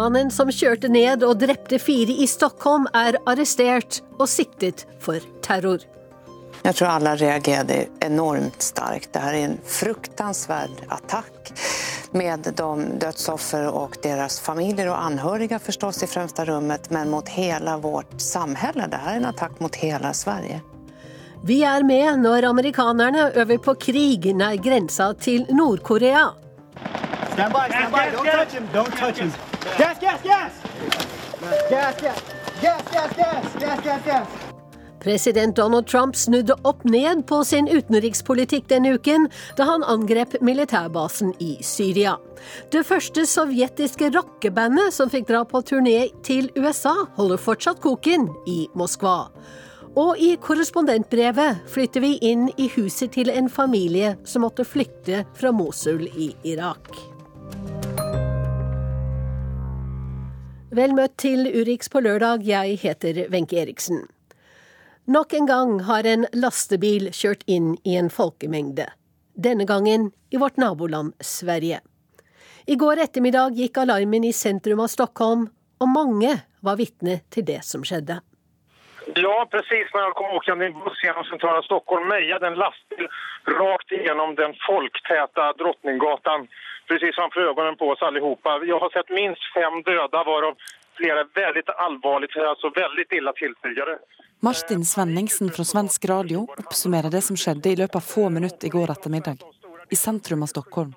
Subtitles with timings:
[0.00, 5.82] Mannen som kjørte ned og drepte fire i Stockholm, er arrestert og siktet for terror.
[6.64, 9.12] Jeg tror alle reagerte enormt sterkt.
[9.12, 11.52] Dette er en fruktansvärd attack
[12.12, 12.66] med de
[13.00, 18.86] dødsoffer og deres familier og anhöriga förstås i fremste rummet, men mot hele vårt samhälle.
[18.86, 20.60] Dette er en attack mot hele Sverige.
[21.42, 26.26] Vi er med når amerikanerne øver på krig nær grensa til Nord-Korea.
[27.32, 28.04] Stand by, stand by.
[28.16, 28.68] Don't touch him.
[28.74, 29.32] Don't touch him.
[29.78, 30.52] Gas, gas, gas!
[31.70, 32.22] Gas, gas.
[32.62, 33.54] Gas, gas, gas.
[33.60, 34.49] Gas, gas, gas.
[35.00, 41.32] President Donald Trump snudde opp ned på sin utenrikspolitikk denne uken da han angrep militærbasen
[41.40, 42.18] i Syria.
[42.72, 48.66] Det første sovjetiske rockebandet som fikk dra på turné til USA, holder fortsatt koken i
[48.76, 49.30] Moskva.
[49.98, 55.50] Og i korrespondentbrevet flytter vi inn i huset til en familie som måtte flykte fra
[55.50, 56.92] Mosul i Irak.
[60.70, 64.04] Vel møtt til Urix på lørdag, jeg heter Wenche Eriksen.
[65.10, 68.84] Nok en gang har en lastebil kjørt inn i en folkemengde.
[69.34, 71.80] Denne gangen i vårt naboland Sverige.
[72.70, 75.48] I går ettermiddag gikk alarmen i sentrum av Stockholm,
[75.82, 78.20] og mange var vitne til det som skjedde.
[79.18, 83.10] Ja, precis når jeg kom åkande i buss gjennom centrala Stockholm mejade en lastbil
[83.58, 86.46] rakt gjennom den folktäta Drottninggatan
[86.86, 88.60] precis framför ögonen på oss allihopa.
[88.64, 90.54] Jag har sett minst fem döda varav
[90.94, 93.98] flera väldigt allvarligt, alltså väldigt illa tilltygade.
[94.42, 98.72] Martin Svenningsen fra Svensk Radio oppsummerer det som skjedde i løpet av få minutter i
[98.72, 99.42] går ettermiddag,
[99.92, 100.94] i sentrum av Stockholm.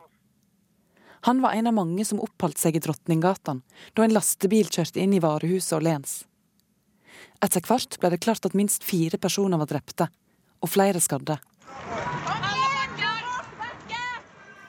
[1.28, 3.60] Han var en av mange som oppholdt seg i Drottninggatan
[4.00, 6.14] da en lastebil kjørte inn i varehuset og Lens.
[7.44, 10.08] Etter hvert ble det klart at minst fire personer var drepte,
[10.64, 11.36] og flere skadde.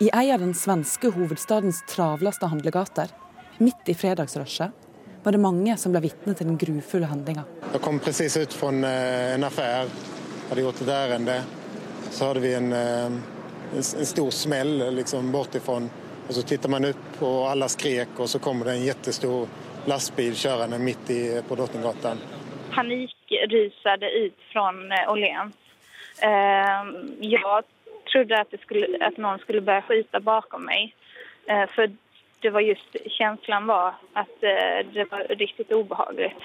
[0.02, 3.14] I ei av den svenske hovedstadens travleste handlegater,
[3.62, 4.83] midt i fredagsrushet,
[5.24, 7.44] var det mange som ble vitne til den grufulle handlinga.
[7.72, 9.88] Jeg kom presis ut fra en, eh, en affär,
[10.48, 11.42] hadde gjort et ærende.
[12.10, 13.20] Så hadde vi en, eh, en,
[13.76, 15.90] en stor smell liksom bortifrån.
[16.28, 19.48] Og så titter man opp, og alle skrek og så kommer det en jättestor
[19.86, 22.18] lastbil kjørende midt i, på Drottninggatan.
[22.74, 25.54] panikrusade ut från eh, Åhléns.
[26.22, 26.84] Eh,
[27.20, 27.64] jag
[28.12, 30.94] trodde at, det skulle, at noen skulle börja skjuta bakom meg.
[31.46, 31.90] Eh, för
[32.44, 36.42] det var just känslan var att eh, det var riktigt obehagligt.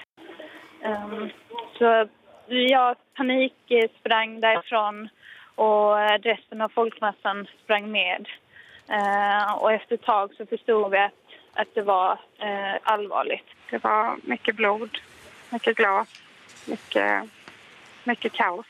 [0.82, 1.28] Eh,
[1.78, 2.08] så
[2.48, 5.10] jag panik eh, sprang därifrån
[5.56, 8.28] och eh, resten av folkmassan sprang med.
[8.90, 11.14] Eh, och efter ett tag så förstod vi att,
[11.54, 13.48] att det var eh, allvarligt.
[13.70, 14.98] Det var mycket blod,
[15.50, 16.08] mycket glas,
[16.68, 17.24] mycket,
[18.04, 18.66] mycket kaos.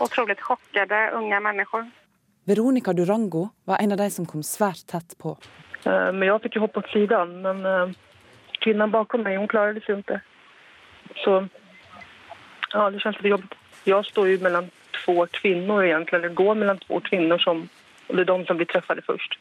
[0.00, 1.90] Otroligt chockade unga människor.
[2.44, 5.36] Veronica Durango var en av de som kom svært tett på.
[5.84, 7.88] Eh, Men jag fick ju hoppa åt sidan, men eh,
[8.50, 10.20] kvinnan bakom mig hon klarade sig inte.
[11.24, 11.46] Så
[12.72, 13.54] ja, det känns lite jobbigt.
[13.84, 14.70] Jag står ju mellan
[15.04, 17.68] två kvinnor egentligen, eller går mellan två kvinnor som,
[18.06, 19.38] och det är de som blir träffade först.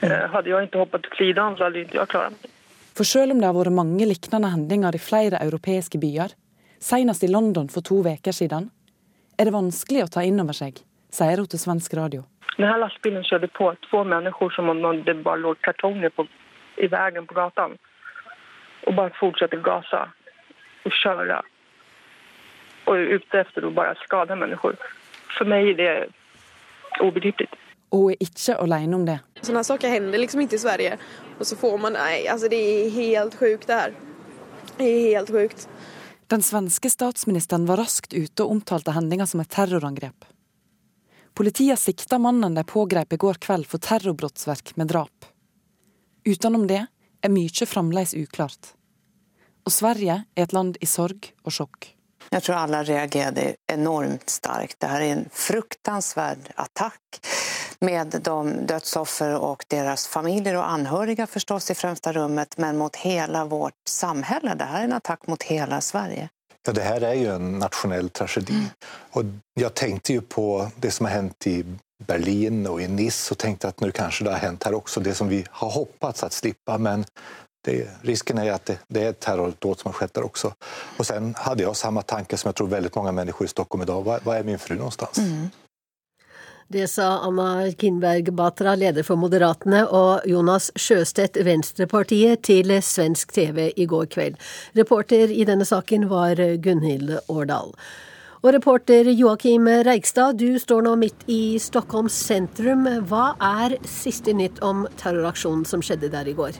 [0.00, 2.50] Eh, Hade jag inte hoppat åt sidan så hade inte jag klarat mig.
[2.96, 6.32] For selv om det har vært mange lignende hendinger i flere europeiske byer,
[6.80, 8.70] senest i London for to uker siden,
[9.38, 10.80] er det vanskelig å ta inn over seg,
[11.12, 12.22] sier hun til svensk radio.
[12.56, 16.26] Den här lastbilen körde på två människor som om det bara låg kartonger på,
[16.76, 17.78] i vägen på gatan.
[18.86, 20.08] Och bara fortsatte gasa
[20.84, 21.42] och köra.
[22.84, 24.76] Och är ute efter att bara skada människor.
[25.38, 26.08] För mig är det
[27.00, 27.54] obegripligt.
[27.92, 29.20] Og hun er ikke alene om det.
[29.46, 30.96] Sånne saker hender liksom ikke i Sverige.
[31.38, 33.94] Og så får man, Nei, altså det er helt sjukt det her.
[34.76, 35.68] Det er helt sjukt.
[36.26, 40.26] Den svenske statsministeren var raskt ute og omtalte hendinga som et terrorangrep.
[41.36, 45.26] Politiet sikta mannen de pågrep i går kveld for terrorbrottsverk med drap.
[46.24, 46.86] Utenom det
[47.22, 48.72] er mye fremdeles uklart.
[49.66, 51.90] Og Sverige er et land i sorg og sjokk.
[52.30, 54.78] Jeg tror alle reagerte enormt sterkt.
[54.80, 57.20] Dette er en fruktansvärd attack
[57.84, 58.20] med de
[58.66, 64.56] dødsoffer og deres familier og anhørige i fremste rummet, men mot hele vårt samfunn.
[64.56, 66.30] Det er en attack mot hele Sverige.
[66.66, 68.62] Ja, det här är ju en nationell tragedi.
[69.10, 69.22] Och
[69.54, 71.64] jag tänkte ju på det som har hänt i
[72.06, 75.14] Berlin och i Nice och tänkte att nu kanske det har hänt här också, det
[75.14, 76.78] som vi har hoppats att slippa.
[76.78, 77.04] Men
[77.64, 80.52] det, risken är att det, det är ett terrordåd som har skett där också.
[80.96, 84.02] Och sen hade jag samma tanke som jag tror väldigt många människor i Stockholm idag.
[84.02, 85.18] Var, var är min fru någonstans?
[86.68, 93.68] Det sa Anna Kinberg Batra, leder for Moderatene, og Jonas Sjøstedt, Venstrepartiet, til svensk TV
[93.78, 94.34] i går kveld.
[94.74, 97.70] Reporter i denne saken var Gunhild Årdal.
[98.42, 102.82] Og reporter Joakim Reigstad, du står nå midt i Stockholms sentrum.
[103.06, 106.58] Hva er siste nytt om terroraksjonen som skjedde der i går?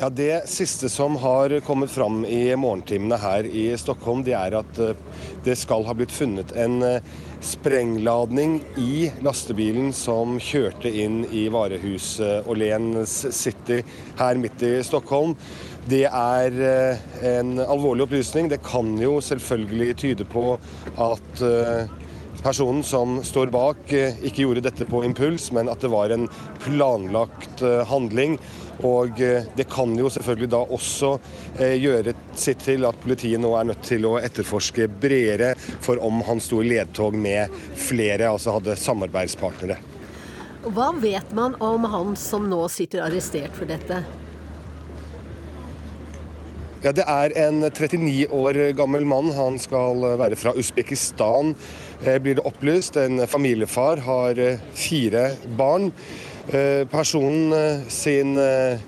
[0.00, 4.80] Ja, Det siste som har kommet fram i morgentimene her i Stockholm, det er at
[4.82, 4.98] eh,
[5.46, 7.06] det skal ha blitt funnet en eh,
[7.40, 13.78] sprengladning i lastebilen som kjørte inn i varehuset Åhléns City
[14.20, 15.32] her midt i Stockholm.
[15.88, 18.52] Det er eh, en alvorlig opplysning.
[18.52, 20.58] Det kan jo selvfølgelig tyde på
[20.92, 21.46] at
[22.44, 26.28] personen som står bak, ikke gjorde dette på impuls, men at det var en
[26.60, 28.36] planlagt handling.
[28.84, 31.12] Og eh, det kan jo selvfølgelig da også
[31.60, 36.20] eh, gjøre sitt til at politiet nå er nødt til å etterforske bredere for om
[36.26, 39.78] han sto i ledtog med flere, altså hadde samarbeidspartnere.
[40.66, 44.02] Hva vet man om han som nå sitter arrestert for dette?
[46.84, 49.32] Ja, Det er en 39 år gammel mann.
[49.34, 51.54] Han skal være fra Usbekistan,
[52.04, 52.96] eh, blir det opplyst.
[53.00, 54.36] En familiefar, har
[54.74, 55.92] fire barn.
[56.46, 58.78] Eh, personen eh, sin eh,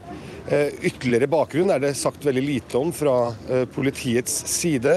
[0.80, 3.34] ytterligere bakgrunn er det sagt veldig lite om fra
[3.74, 4.94] politiets side.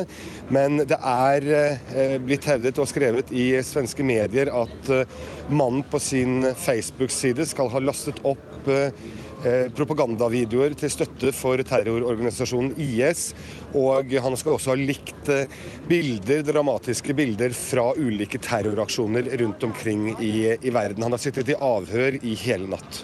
[0.54, 4.92] Men det er blitt hevdet og skrevet i svenske medier at
[5.52, 8.70] mannen på sin Facebook-side skal ha lastet opp
[9.76, 13.34] propagandavideoer til støtte for terrororganisasjonen IS.
[13.78, 15.30] Og han skal også ha likt
[15.88, 21.06] bilder, dramatiske bilder fra ulike terroraksjoner rundt omkring i, i verden.
[21.06, 23.04] Han har sittet i avhør i hele natt.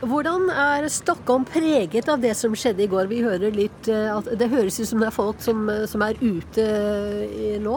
[0.00, 3.08] Hvordan er Stockholm preget av det som skjedde i går?
[3.10, 6.68] Vi hører litt, at Det høres ut som det er folk som, som er ute
[7.60, 7.76] nå?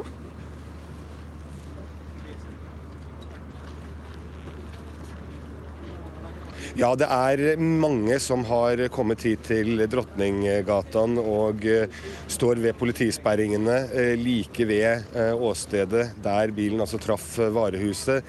[6.73, 13.75] Ja, det er mange som har kommet hit til Drottninggatan og eh, står ved politisperringene
[13.93, 18.25] eh, like ved eh, åstedet der bilen altså traff varehuset.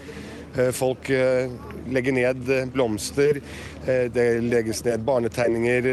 [0.71, 1.09] Folk
[1.91, 3.41] legger ned blomster,
[4.15, 5.89] det legges ned barnetegninger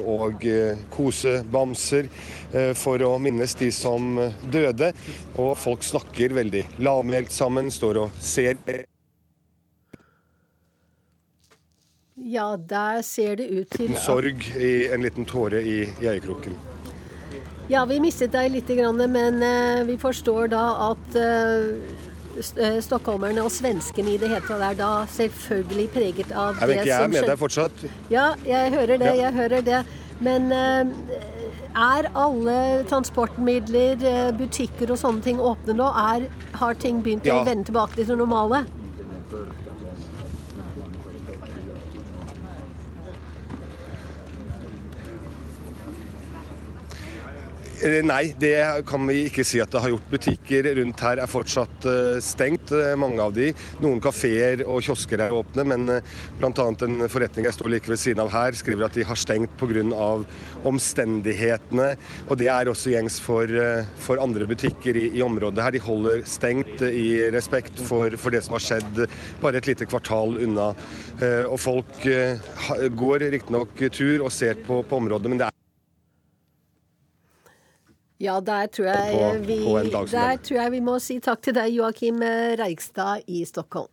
[0.00, 0.46] og
[0.94, 2.08] kosebamser
[2.80, 4.16] for å minnes de som
[4.48, 4.94] døde.
[5.36, 8.56] Og folk snakker veldig lavmælt sammen, står og ser
[12.24, 16.54] Ja, der ser det ut til sorg i en liten tåre i, i øyekroken.
[17.70, 24.14] Ja, vi mistet deg litt, men uh, vi forstår da at uh, stockholmerne og svenskene
[24.14, 27.28] i det hele tatt er da selvfølgelig preget av jeg vet ikke, jeg er med
[27.30, 27.84] deg fortsatt.
[28.12, 29.10] Ja, jeg hører det.
[29.12, 29.26] Ja.
[29.26, 29.82] Jeg hører det.
[30.22, 31.16] Men eh,
[31.74, 32.56] er alle
[32.88, 34.04] transportmidler,
[34.38, 35.88] butikker og sånne ting åpne nå?
[36.14, 36.28] Er,
[36.60, 37.40] har ting begynt ja.
[37.40, 38.62] å vende tilbake til det normale?
[47.82, 50.10] Nei, det kan vi ikke si at det har gjort.
[50.12, 53.48] Butikker rundt her er fortsatt eh, stengt, eh, mange av de.
[53.82, 55.88] Noen kafeer og kiosker er åpne, men
[56.38, 56.50] bl.a.
[56.52, 59.72] en forretning jeg står like ved siden av her, skriver at de har stengt pga.
[60.68, 61.88] omstendighetene.
[62.28, 63.50] Og det er også gjengs for,
[63.98, 65.74] for andre butikker i, i, området her.
[65.74, 69.02] De holder stengt i respekt for, for, det som har skjedd
[69.42, 70.70] bare et lite kvartal unna.
[71.48, 72.06] Og folk
[73.02, 75.61] går riktignok tur og ser på, på området, men det er
[78.22, 79.58] ja, der tror, jeg vi,
[80.12, 82.22] der tror jeg vi må si takk til deg, Joakim
[82.60, 83.90] Reigstad i Stockholm.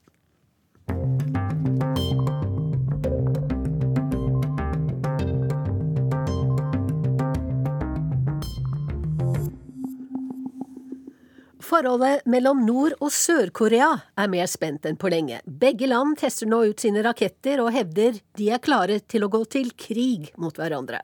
[11.70, 15.38] Forholdet mellom Nord- og Sør-Korea er mer spent enn på lenge.
[15.46, 19.44] Begge land tester nå ut sine raketter og hevder de er klare til å gå
[19.54, 21.04] til krig mot hverandre.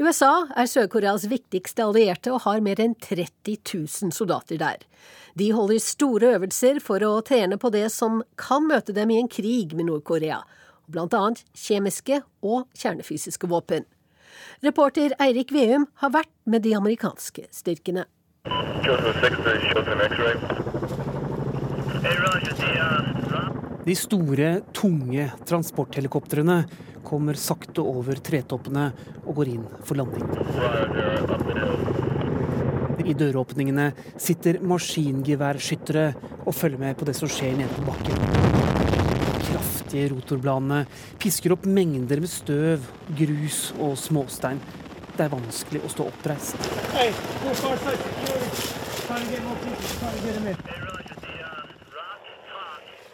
[0.00, 4.78] USA er Sør-Koreas viktigste allierte og har mer enn 30 000 soldater der.
[5.36, 9.28] De holder store øvelser for å trene på det som kan møte dem i en
[9.28, 10.40] krig med Nord-Korea,
[10.96, 13.84] annet kjemiske og kjernefysiske våpen.
[14.64, 18.06] Reporter Eirik Veum har vært med de amerikanske styrkene.
[23.84, 26.62] De store, tunge transporthelikoptrene
[27.04, 28.90] kommer sakte over tretoppene
[29.24, 30.26] og går inn for landing.
[33.00, 33.90] I døråpningene
[34.20, 36.06] sitter maskingeværskyttere
[36.44, 38.16] og følger med på det som skjer nede på bakken.
[39.50, 40.84] Kraftige rotorbladene
[41.20, 42.84] pisker opp mengder med støv,
[43.18, 44.60] grus og småstein.
[45.16, 46.56] Det er vanskelig å stå oppreist.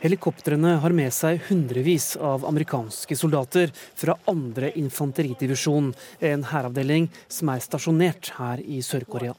[0.06, 5.88] Helikoptrene har med seg hundrevis av amerikanske soldater fra andre infanteridivisjon,
[6.22, 9.34] en hæravdeling som er stasjonert her i Sør-Korea.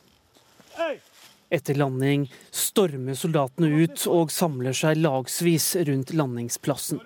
[1.47, 6.99] Etter landing stormer soldatene ut og samler seg lagsvis rundt landingsplassen.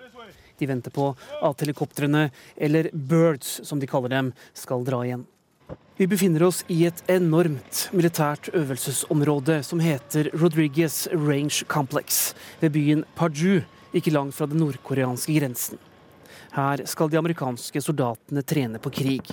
[0.58, 5.22] De venter på at helikoptrene, eller Birds som de kaller dem, skal dra igjen.
[5.96, 13.04] Vi befinner oss i et enormt militært øvelsesområde som heter Rodriguez Range Complex ved byen
[13.14, 13.60] Paju,
[13.94, 15.78] ikke langt fra den nordkoreanske grensen.
[16.52, 19.30] Her skal de amerikanske soldatene trene på krig.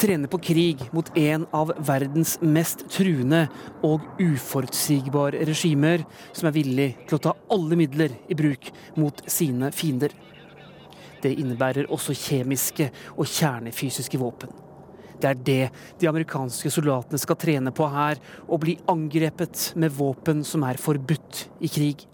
[0.00, 3.44] Trene på krig mot en av verdens mest truende
[3.86, 6.02] og uforutsigbare regimer,
[6.32, 10.16] som er villig til å ta alle midler i bruk mot sine fiender.
[11.22, 14.65] Det innebærer også kjemiske og kjernefysiske våpen.
[15.20, 15.62] Det er det
[16.00, 21.46] de amerikanske soldatene skal trene på her, å bli angrepet med våpen som er forbudt
[21.64, 22.06] i krig.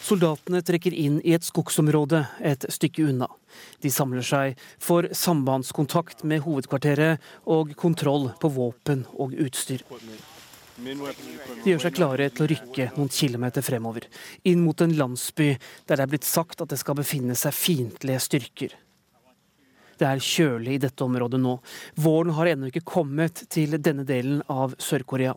[0.00, 3.28] Soldatene trekker inn i et skogsområde et stykke unna.
[3.84, 9.84] De samler seg for sambandskontakt med hovedkvarteret og kontroll på våpen og utstyr.
[10.80, 14.06] De gjør seg klare til å rykke noen kilometer fremover,
[14.48, 18.22] inn mot en landsby der det er blitt sagt at det skal befinne seg fiendtlige
[18.24, 18.76] styrker.
[20.00, 21.58] Det er kjølig i dette området nå.
[22.00, 25.34] Våren har ennå ikke kommet til denne delen av Sør-Korea.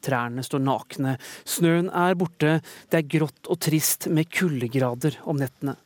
[0.00, 2.54] Trærne står nakne, snøen er borte,
[2.88, 5.76] det er grått og trist med kuldegrader om nettene.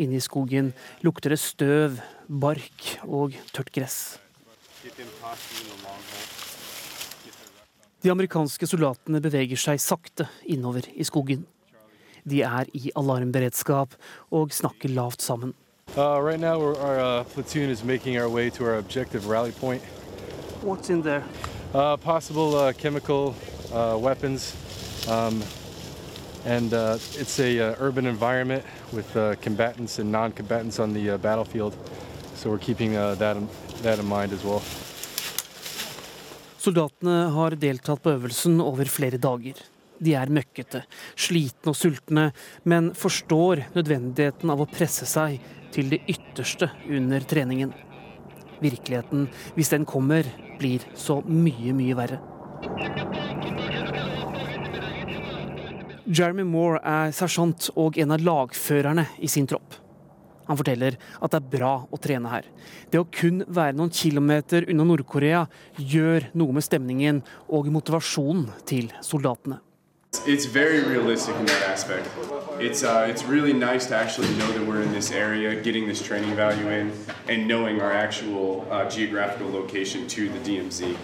[0.00, 0.72] Inne i skogen
[1.04, 4.16] lukter det støv, bark og tørt gress.
[7.98, 11.40] De amerikanske soldatene beveger seg sakte innover i skogen.
[12.22, 13.96] De er i alarmberedskap
[14.30, 15.54] og snakker lavt sammen.
[15.96, 19.82] Uh, right now, our uh, platoon is making our way to our objective rally point.
[20.62, 21.24] What's in there?
[21.74, 23.34] Uh, possible uh, chemical
[23.72, 24.54] uh, weapons,
[25.08, 25.42] um,
[26.44, 31.18] and uh, it's a uh, urban environment with uh, combatants and non-combatants on the uh,
[31.18, 31.74] battlefield.
[32.36, 33.48] So we're keeping uh, that in,
[33.82, 34.62] that in mind as well.
[36.58, 39.58] Soldatene har deltatt på øvelsen over flere dager.
[40.02, 40.84] De er møkkete,
[41.18, 42.24] slitne og sultne,
[42.66, 45.38] men forstår nødvendigheten av å presse seg
[45.74, 47.74] til det ytterste under treningen.
[48.58, 50.26] Virkeligheten, hvis den kommer,
[50.58, 52.18] blir så mye, mye verre.
[56.08, 59.76] Jeremy Moore er sersjant og en av lagførerne i sin tropp.
[60.48, 62.48] Han forteller at det er bra å trene her.
[62.90, 65.44] Det å kun være noen kilometer unna Nord-Korea
[65.76, 69.60] gjør noe med stemningen og motivasjonen til soldatene.
[70.26, 72.08] It's very realistic in that aspect.
[72.60, 76.02] It's uh, it's really nice to actually know that we're in this area, getting this
[76.02, 76.92] training value in,
[77.28, 80.96] and knowing our actual uh, geographical location to the DMZ.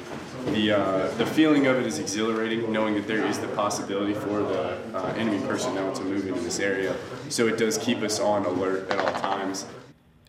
[0.46, 4.42] The uh, the feeling of it is exhilarating, knowing that there is the possibility for
[4.42, 6.94] the uh, enemy personnel to move into this area.
[7.28, 9.66] So it does keep us on alert at all times.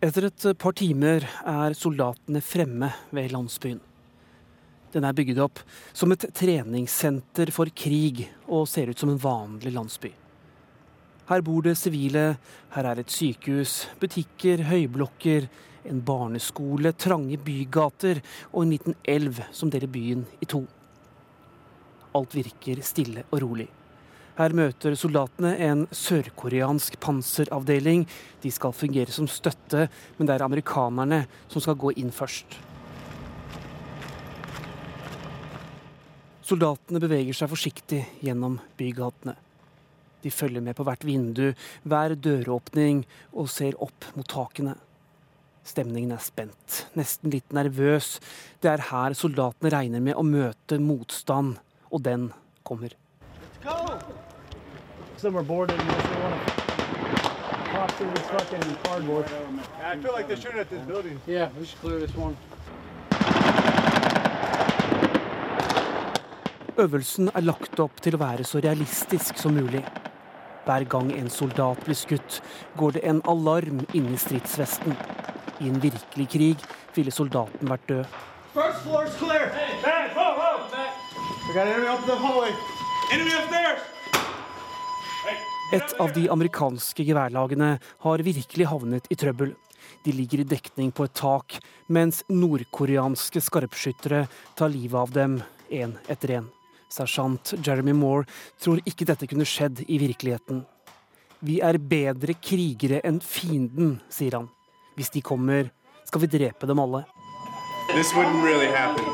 [0.02, 3.80] Etter et par timer er soldatene fremme ved landsbyen.
[4.96, 5.60] Den er bygget opp
[5.92, 10.08] som et treningssenter for krig og ser ut som en vanlig landsby.
[11.28, 12.36] Her bor det sivile,
[12.72, 15.48] her er et sykehus, butikker, høyblokker,
[15.90, 18.22] en barneskole, trange bygater
[18.52, 20.62] og en liten elv som deler byen i to.
[22.16, 23.66] Alt virker stille og rolig.
[24.36, 28.06] Her møter soldatene en sørkoreansk panseravdeling.
[28.40, 31.22] De skal fungere som støtte, men det er amerikanerne
[31.52, 32.56] som skal gå inn først.
[36.46, 39.32] Soldatene beveger seg forsiktig gjennom bygatene.
[40.22, 41.48] De følger med på hvert vindu,
[41.82, 43.00] hver døråpning
[43.32, 44.76] og ser opp mot takene.
[45.66, 48.20] Stemningen er spent, nesten litt nervøs.
[48.62, 51.58] Det er her soldatene regner med å møte motstand,
[51.90, 52.30] og den
[52.62, 52.94] kommer.
[55.16, 56.52] Let's are boarded and just want to
[57.72, 59.26] pop through this fucking cardboard.
[59.82, 61.18] I feel like they're shooting at this building.
[61.26, 62.36] Yeah, we should clear this one.
[66.76, 69.80] Øvelsen er lagt opp til å være så realistisk som mulig.
[70.66, 72.42] Hver gang en soldat blir skutt,
[72.76, 74.92] går det en alarm inni stridsvesten.
[75.64, 78.18] I en virkelig krig ville soldaten vært død.
[78.52, 79.48] First floor is clear.
[79.54, 80.56] Hey, hey, whoa, whoa.
[81.48, 82.52] We got enemy up the hallway.
[83.12, 83.80] Enemy upstairs.
[85.72, 87.70] Et av de amerikanske geværlagene
[88.04, 89.54] har virkelig havnet i trøbbel.
[90.04, 91.56] De ligger i dekning på et tak,
[91.88, 94.26] mens nordkoreanske skarpskyttere
[94.58, 95.40] tar livet av dem
[95.72, 96.52] én etter én.
[96.92, 98.26] Sersjant Jeremy Moore
[98.62, 100.64] tror ikke dette kunne skjedd i virkeligheten.
[101.44, 104.48] Vi er bedre krigere enn fienden, sier han.
[104.96, 105.70] Hvis de kommer,
[106.08, 107.04] skal vi drepe dem alle.
[107.94, 109.04] This wouldn't really happen.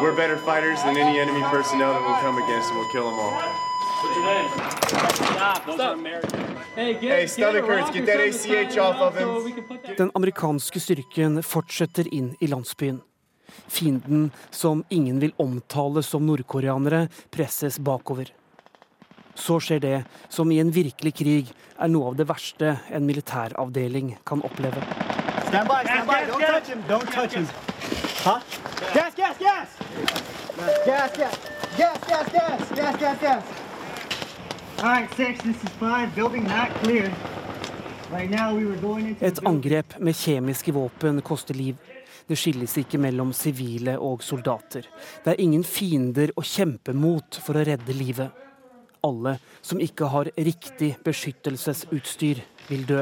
[0.00, 3.18] We're better fighters than any enemy personnel that will come against, and we'll kill them
[3.18, 3.34] all.
[4.02, 4.50] What's your name?
[5.36, 5.66] Stop.
[5.66, 6.40] Those are American.
[6.74, 7.90] Hey, get, Hey, stomach hurts.
[7.90, 9.28] Get that ACH off of him.
[9.96, 13.02] Den amerikanske styrken fortsetter inn i landsbyen.
[13.68, 18.32] Fienden, som ingen vil omtale som nordkoreanere, presses bakover.
[19.34, 24.16] Så skjer det som i en virkelig krig er noe av det verste en militæravdeling
[24.26, 24.82] kan oppleve.
[25.48, 26.18] Stand by, stand by.
[26.30, 26.82] Don't touch him.
[26.88, 27.46] Don't touch him.
[28.22, 28.40] Huh?
[28.94, 29.68] Gas, gas, gas!
[30.86, 31.38] Gas, gas.
[31.78, 32.70] Gas, gas, gas.
[32.76, 33.44] Gas, gas, gas.
[34.82, 36.14] All right, six, this is five.
[36.14, 37.12] Building not clear.
[38.12, 41.76] Right now we were going into Et angrep med kjemiske våpen koster liv.
[42.30, 44.84] Det skilles ikke mellom sivile og soldater.
[45.24, 48.30] Det er ingen fiender å kjempe mot for å redde livet.
[49.02, 49.32] Alle
[49.66, 53.00] som ikke har riktig beskyttelsesutstyr, vil dø.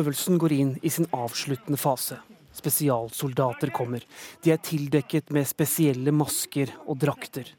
[0.00, 2.22] Øvelsen går inn i sin avsluttende fase.
[2.56, 4.00] Spesialsoldater kommer.
[4.40, 7.52] De er tildekket med spesielle masker og drakter.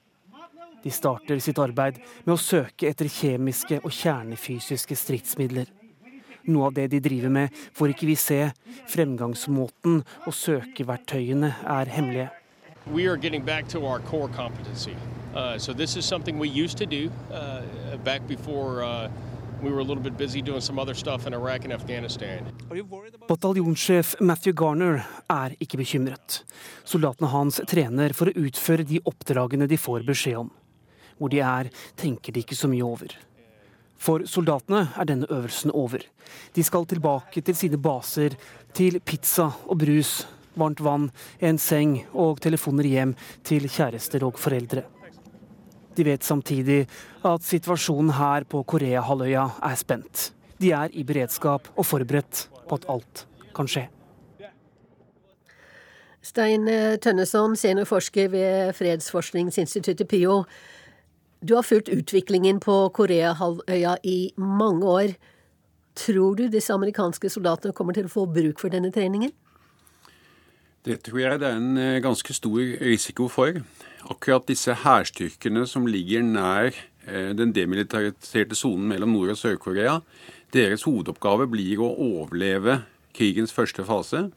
[0.81, 5.69] De starter sitt arbeid med å søke etter kjemiske og kjernefysiske stridsmidler.
[6.47, 8.39] Noe av det de driver med, får ikke vi se.
[8.91, 12.29] Fremgangsmåten og søkeverktøyene er hemmelige.
[12.93, 14.93] We are getting back to our core competency.
[15.35, 17.61] Uh, so this is something we used to do uh,
[18.03, 19.09] back before uh,
[19.61, 22.45] we were a little bit busy doing some other stuff in Iraq and Afghanistan.
[23.27, 26.43] Bataljonssjef Matthew Garner er ikke bekymret.
[26.85, 30.51] Soldatene hans trener for å utføre de oppdragene de får beskjed om.
[31.17, 33.15] Hvor de er, tenker de ikke så mye over.
[33.97, 36.03] For soldatene er denne øvelsen over.
[36.55, 38.35] De skal tilbake til sine baser,
[38.73, 40.25] til pizza og brus,
[40.55, 41.09] varmt vann,
[41.39, 44.85] en seng og telefoner hjem til kjærester og foreldre.
[45.95, 46.83] De vet samtidig
[47.23, 50.31] at situasjonen her på Koreahalvøya er spent.
[50.59, 53.25] De er i beredskap og forberedt på at alt
[53.55, 53.87] kan skje.
[56.25, 56.65] Stein
[57.01, 60.39] Tønneson, seniorforsker ved Fredsforskningsinstituttet PIO.
[61.41, 65.15] Du har fulgt utviklingen på Koreahalvøya i mange år.
[65.95, 69.33] Tror du disse amerikanske soldatene kommer til å få bruk for denne treningen?
[70.85, 73.57] Det tror jeg det er en eh, ganske stor risiko for.
[74.05, 76.75] Akkurat disse hærstyrkene som ligger nær
[77.07, 79.99] eh, den demilitariserte sonen mellom Nord- og Sør-Korea,
[80.53, 82.83] deres hovedoppgave blir å overleve
[83.17, 84.27] krigens første fase.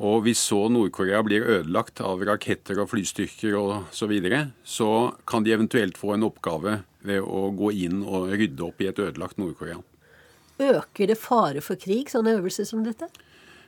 [0.00, 5.44] Og hvis så Nord-Korea blir ødelagt av raketter og flystyrker osv., så, videre, så kan
[5.44, 9.40] de eventuelt få en oppgave ved å gå inn og rydde opp i et ødelagt
[9.40, 9.82] Nord-Korea.
[10.60, 13.08] Øker det fare for krig, sånne øvelser som dette?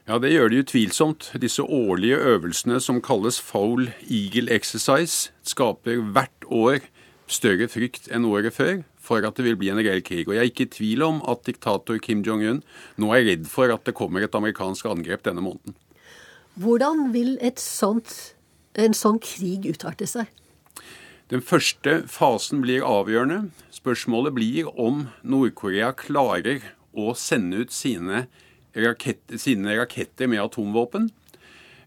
[0.09, 1.29] Ja, det gjør det utvilsomt.
[1.41, 6.81] Disse årlige øvelsene som kalles Foul Eagle Exercise, skaper hvert år
[7.31, 10.27] større frykt enn året før for at det vil bli en reell krig.
[10.27, 12.63] Og jeg er ikke i tvil om at diktator Kim Jong-un
[13.01, 15.77] nå er redd for at det kommer et amerikansk angrep denne måneden.
[16.61, 18.35] Hvordan vil sånt,
[18.77, 20.29] en sånn krig utarte seg?
[21.33, 23.55] Den første fasen blir avgjørende.
[23.73, 26.61] Spørsmålet blir om Nord-Korea klarer
[26.93, 28.27] å sende ut sine
[28.77, 31.09] raketter, sine raketter med atomvåpen.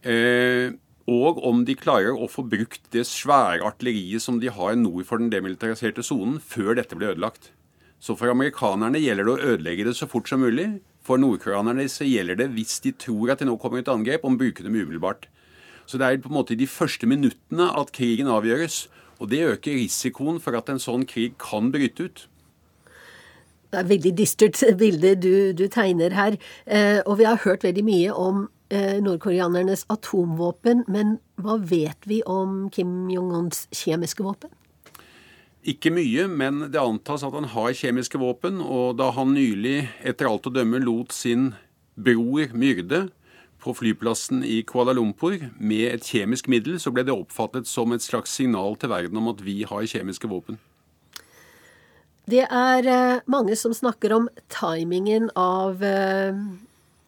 [0.02, 0.74] Eh,
[1.06, 5.22] og om de klarer å få brukt det svære artilleriet som de har nord for
[5.22, 7.52] den demilitariserte sonen, før dette blir ødelagt.
[8.02, 10.80] Så for amerikanerne gjelder det å ødelegge det så fort som mulig.
[11.06, 14.38] For nordkoreanerne så gjelder det, hvis de tror at det nå kommer et angrep, om
[14.38, 15.28] å bruke dem umiddelbart.
[15.86, 18.88] Så det er på en måte i de første minuttene at krigen avgjøres.
[19.22, 22.26] Og det øker risikoen for at en sånn krig kan bryte ut.
[23.70, 26.40] Det er et veldig dystert bilde du, du tegner her.
[26.66, 30.88] Eh, og vi har hørt veldig mye om eh, nordkoreanernes atomvåpen.
[30.90, 34.50] Men hva vet vi om Kim Jong-uns kjemiske våpen?
[35.66, 38.60] Ikke mye, men det antas at han har kjemiske våpen.
[38.62, 41.54] Og da han nylig, etter alt å dømme, lot sin
[41.98, 43.08] bror myrde
[43.66, 48.06] på flyplassen i Kuala Lumpur med et kjemisk middel, så ble det oppfattet som et
[48.06, 50.60] slags signal til verden om at vi har kjemiske våpen.
[52.30, 56.38] Det er eh, mange som snakker om timingen av eh,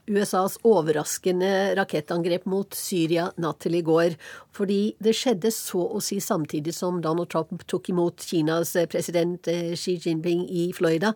[0.08, 4.15] USAs overraskende rakettangrep mot Syria natt til i går.
[4.56, 9.48] Fordi det skjedde så å si samtidig som Donald Trump tok imot Kinas eh, president
[9.48, 11.13] Xi Jinping i Florida.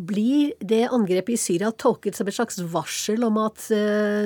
[0.00, 3.66] Blir det angrepet i Syria tolket som et slags varsel om at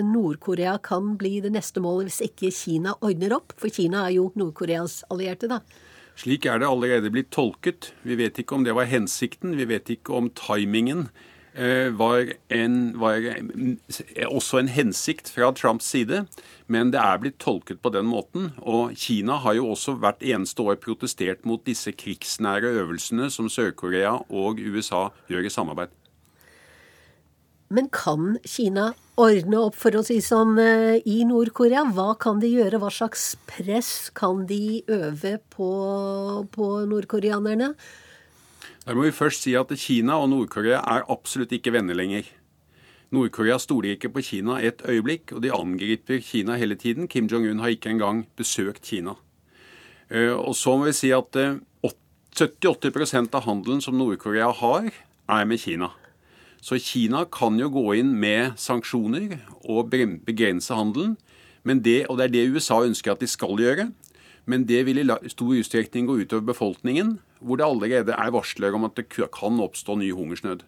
[0.06, 3.56] Nord-Korea kan bli det neste målet hvis ikke Kina ordner opp?
[3.58, 5.64] For Kina er jo Nord-Koreas allierte, da.
[6.14, 7.90] Slik er det allerede blitt tolket.
[8.06, 9.56] Vi vet ikke om det var hensikten.
[9.58, 11.08] Vi vet ikke om timingen
[11.54, 13.22] var, en, var
[14.26, 16.24] også en hensikt fra Trumps side.
[16.66, 18.52] Men det er blitt tolket på den måten.
[18.58, 24.16] Og Kina har jo også hvert eneste år protestert mot disse krigsnære øvelsene som Sør-Korea
[24.30, 25.94] og USA gjør i samarbeid.
[27.74, 31.84] Men kan Kina ordne opp, for å si sånn, eh, i Nord-Korea?
[31.94, 32.78] Hva kan de gjøre?
[32.82, 35.70] Hva slags press kan de øve på,
[36.54, 37.74] på nordkoreanerne?
[38.84, 42.26] Der må vi først si at Kina og Nord-Korea er absolutt ikke venner lenger.
[43.16, 47.08] Nord-Korea stoler ikke på Kina et øyeblikk, og de angriper Kina hele tiden.
[47.08, 49.14] Kim Jong-un har ikke engang besøkt Kina.
[50.10, 54.90] Eh, og så må vi si at 70-80 eh, av handelen som Nord-Korea har,
[55.28, 55.88] er med Kina.
[56.60, 61.16] Så Kina kan jo gå inn med sanksjoner og begrense handelen.
[61.64, 63.92] Det, og det er det USA ønsker at de skal gjøre.
[64.44, 68.86] Men det vil i stor utstrekning gå utover befolkningen, hvor det allerede er varsler om
[68.88, 70.64] at det kan oppstå ny hungersnød.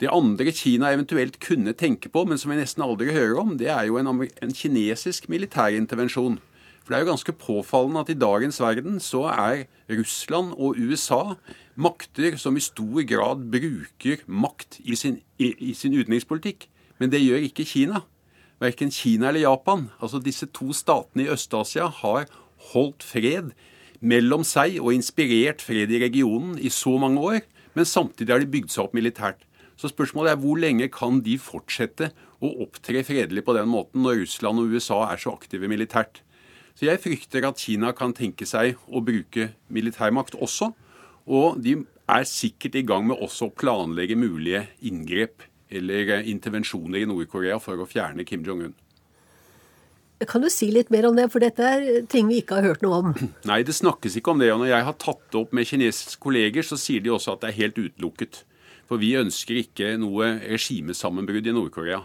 [0.00, 3.68] Det andre Kina eventuelt kunne tenke på, men som vi nesten aldri hører om, det
[3.68, 6.38] er jo en, en kinesisk militærintervensjon.
[6.80, 11.36] For det er jo ganske påfallende at i dagens verden så er Russland og USA
[11.76, 16.64] makter som i stor grad bruker makt i sin, i, i sin utenrikspolitikk.
[16.98, 18.00] Men det gjør ikke Kina.
[18.60, 19.90] Verken Kina eller Japan.
[20.00, 22.26] Altså Disse to statene i Øst-Asia har
[22.72, 23.52] holdt fred
[24.00, 27.44] mellom seg og inspirert fred i regionen i så mange år.
[27.76, 29.44] Men samtidig har de bygd seg opp militært.
[29.80, 32.10] Så spørsmålet er hvor lenge kan de fortsette
[32.40, 36.20] å opptre fredelig på den måten når Russland og USA er så aktive militært.
[36.76, 40.70] Så jeg frykter at Kina kan tenke seg å bruke militærmakt også.
[41.30, 41.78] Og de
[42.10, 47.78] er sikkert i gang med også å planlegge mulige inngrep eller intervensjoner i Nord-Korea for
[47.78, 48.74] å fjerne Kim Jong-un.
[50.28, 52.84] Kan du si litt mer om det, for dette er ting vi ikke har hørt
[52.84, 53.14] noe om?
[53.50, 54.50] Nei, det snakkes ikke om det.
[54.52, 57.44] Og når jeg har tatt det opp med kinesiske kolleger, så sier de også at
[57.44, 58.42] det er helt utelukket.
[58.90, 62.02] For vi ønsker ikke noe regimesammenbrudd i Nord-Korea.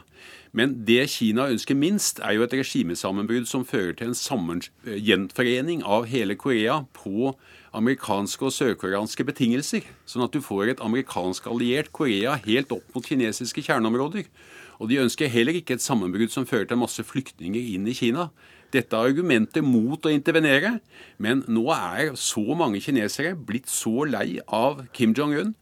[0.55, 6.05] Men det Kina ønsker minst, er jo et regimesammenbrudd som fører til en gjenforening av
[6.07, 7.33] hele Korea på
[7.75, 9.83] amerikanske og sørkoreanske betingelser.
[10.07, 14.29] Sånn at du får et amerikansk alliert Korea helt opp mot kinesiske kjerneområder.
[14.79, 18.29] Og de ønsker heller ikke et sammenbrudd som fører til masse flyktninger inn i Kina.
[18.73, 20.79] Dette er argumentet mot å intervenere,
[21.21, 25.53] men nå er så mange kinesere blitt så lei av Kim Jong-un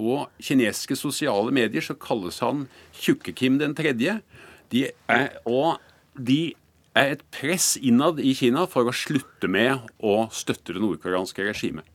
[0.00, 4.20] på kinesiske sosiale medier så kalles han Tjukke-Kim den tredje.
[4.72, 5.80] De er, og
[6.14, 6.54] de
[6.96, 11.89] er et press innad i Kina for å slutte med å støtte det nordkoreanske regimet.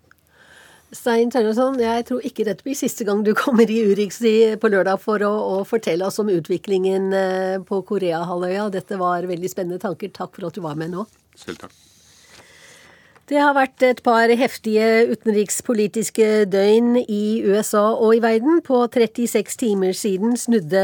[0.93, 4.21] Stein Tønnesson, jeg tror ikke dette blir siste gang du kommer i Urix
[4.61, 8.69] på lørdag for å, å, fortelle oss om utviklingen eh, på Koreahalvøya.
[8.73, 10.13] Dette var veldig spennende tanker.
[10.13, 11.07] Takk for at du var med nå.
[11.39, 11.75] Selv takk.
[13.25, 18.59] Det har vært et par heftige utenrikspolitiske døgn i USA og i verden.
[18.61, 20.83] På 36 timer siden snudde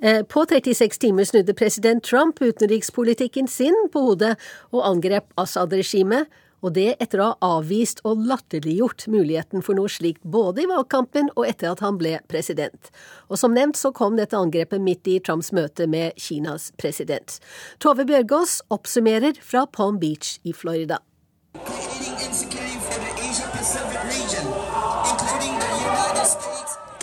[0.00, 4.32] eh, på 36 timer snudde president Trump utenrikspolitikken sin på hodet
[4.72, 6.24] og angrep Assad-regimet,
[6.64, 11.30] og det etter å ha avvist og latterliggjort muligheten for noe slikt både i valgkampen
[11.34, 12.90] og etter at han ble president.
[13.28, 17.38] Og som nevnt så kom dette angrepet midt i Trumps møte med Kinas president.
[17.84, 21.02] Tove Bjørgaas oppsummerer fra Palm Beach i Florida.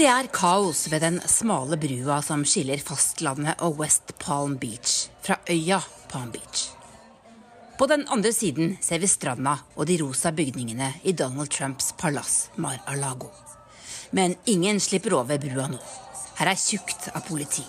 [0.02, 5.38] Det er kaos ved den smale brua som skiller fastlandet og West Palm Beach fra
[5.46, 6.61] øya Palm Beach.
[7.82, 12.36] På den andre siden ser vi stranda og de rosa bygningene i Donald Trumps palass
[12.62, 13.32] Mar-a-Lago.
[14.14, 15.80] Men ingen slipper over brua nå.
[16.38, 17.64] Her er tjukt av politi.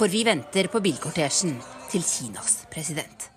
[0.00, 1.58] For vi venter på bilkortesjen
[1.92, 3.28] til Kinas president.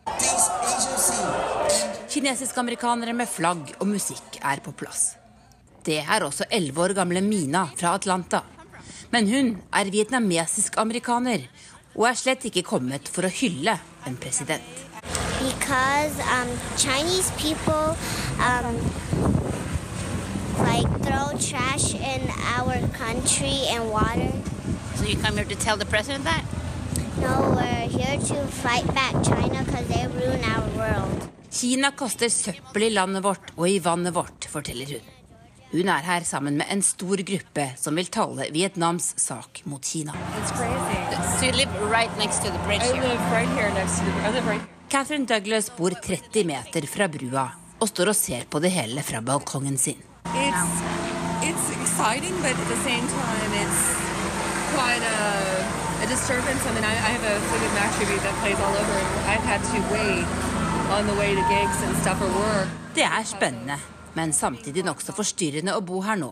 [2.07, 5.17] Kinesisk-amerikanere med flagg og musikk er på plass.
[5.83, 8.45] Det er også elleve år gamle Mina fra Atlanta.
[9.11, 11.49] Men hun er vietnamesisk-amerikaner
[11.99, 13.75] og er slett ikke kommet for å hylle
[14.07, 14.84] en president.
[15.39, 17.95] Because um, Chinese people
[18.39, 18.75] um,
[20.59, 22.21] like throw trash in
[22.57, 24.31] our country and water.
[24.95, 26.43] So you come here to tell the president that?
[27.21, 31.29] No, we're here to fight back China because they ruin our world.
[31.51, 35.11] Kina kaster søppel i landet vårt og i vannet vårt, forteller hun.
[35.71, 40.13] Hun er her sammen med en stor gruppe som vil tale Vietnams sak mot Kina.
[44.89, 47.45] Catherine Douglas bor 30 meter fra brua
[47.79, 49.99] og står og ser på det hele fra balkongen sin.
[50.33, 50.75] It's,
[51.43, 53.81] it's exciting, but at the same time it's
[54.73, 55.21] quite a,
[56.03, 56.61] a disturbance.
[56.65, 59.61] I mean, I, I have a Fleetwood Mac tribute that plays all over, I've had
[59.73, 60.55] to wait
[62.95, 63.77] det er spennende,
[64.13, 66.29] men samtidig nokså forstyrrende å bo her nå.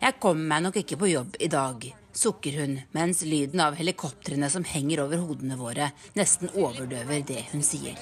[0.00, 4.50] Jeg kommer meg nok ikke på jobb i dag, sukker hun mens lyden av helikoptrene
[4.50, 7.98] som henger over hodene våre, nesten overdøver det hun sier.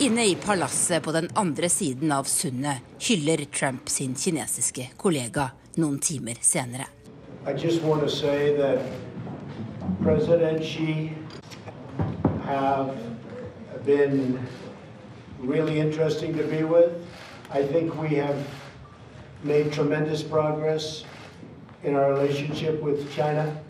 [0.00, 5.98] Inne i palasset på den andre siden av sundet hyller Trump sin kinesiske kollega noen
[5.98, 6.86] timer senere.
[9.98, 11.12] President Xi
[12.44, 12.94] have
[13.84, 14.38] been
[15.40, 16.92] really interesting to be with.
[17.50, 18.36] I think we have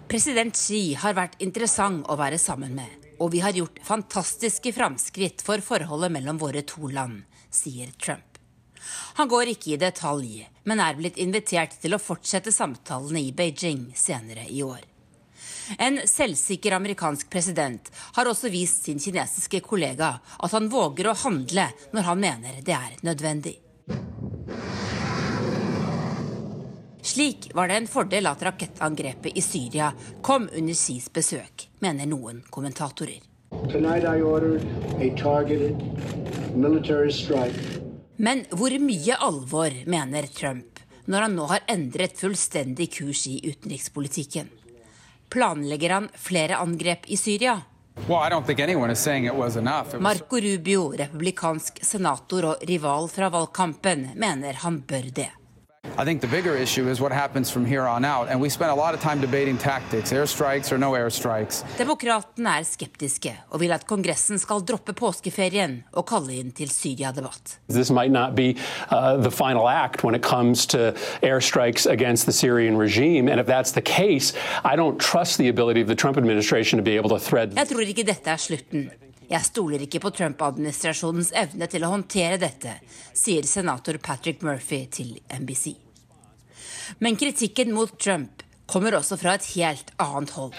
[0.08, 2.88] President Xi har vært interessant å være sammen med,
[3.20, 7.20] og vi har gjort fantastiske framskritt for forholdet mellom våre to land,
[7.52, 8.40] sier Trump.
[9.20, 13.90] Han går ikke i detalj, men er blitt invitert til å fortsette samtalene i Beijing
[13.92, 14.80] senere i år.
[15.76, 21.68] En selvsikker amerikansk president har også vist sin kinesiske kollega at han våger å handle
[21.92, 23.58] når han mener det er nødvendig.
[27.08, 29.92] Slik var det en fordel at rakettangrepet i Syria
[30.22, 33.22] kom under Sis besøk, mener noen kommentatorer.
[38.16, 44.52] Men hvor mye alvor mener Trump når han nå har endret fullstendig kurs i utenrikspolitikken?
[45.32, 47.56] Planlegger han flere angrep i Syria?
[50.04, 55.30] Marco Rubio, republikansk senator og rival fra valgkampen, mener han bør det.
[55.96, 58.28] I think the bigger issue is what happens from here on out.
[58.28, 61.64] And we spent a lot of time debating tactics, airstrikes or no airstrikes.
[61.78, 67.58] Demokratene er skeptiske og vil at Kongressen skal droppe påskeferien og kalle inn til Syria-debatt.
[67.68, 68.56] This might not be
[68.90, 73.28] uh, the final act when it comes to airstrikes against the Syrian regime.
[73.28, 76.82] And if that's the case, I don't trust the ability of the Trump administration to
[76.82, 77.54] be able to thread.
[77.56, 78.90] Jeg tror ikke dette er slutten.
[79.28, 82.78] Jeg stoler ikke på Trump-administrasjonens evne til å håndtere dette,
[83.12, 85.74] sier senator Patrick Murphy til NBC.
[87.04, 90.56] Men kritikken mot Trump kommer også fra et helt annet hold.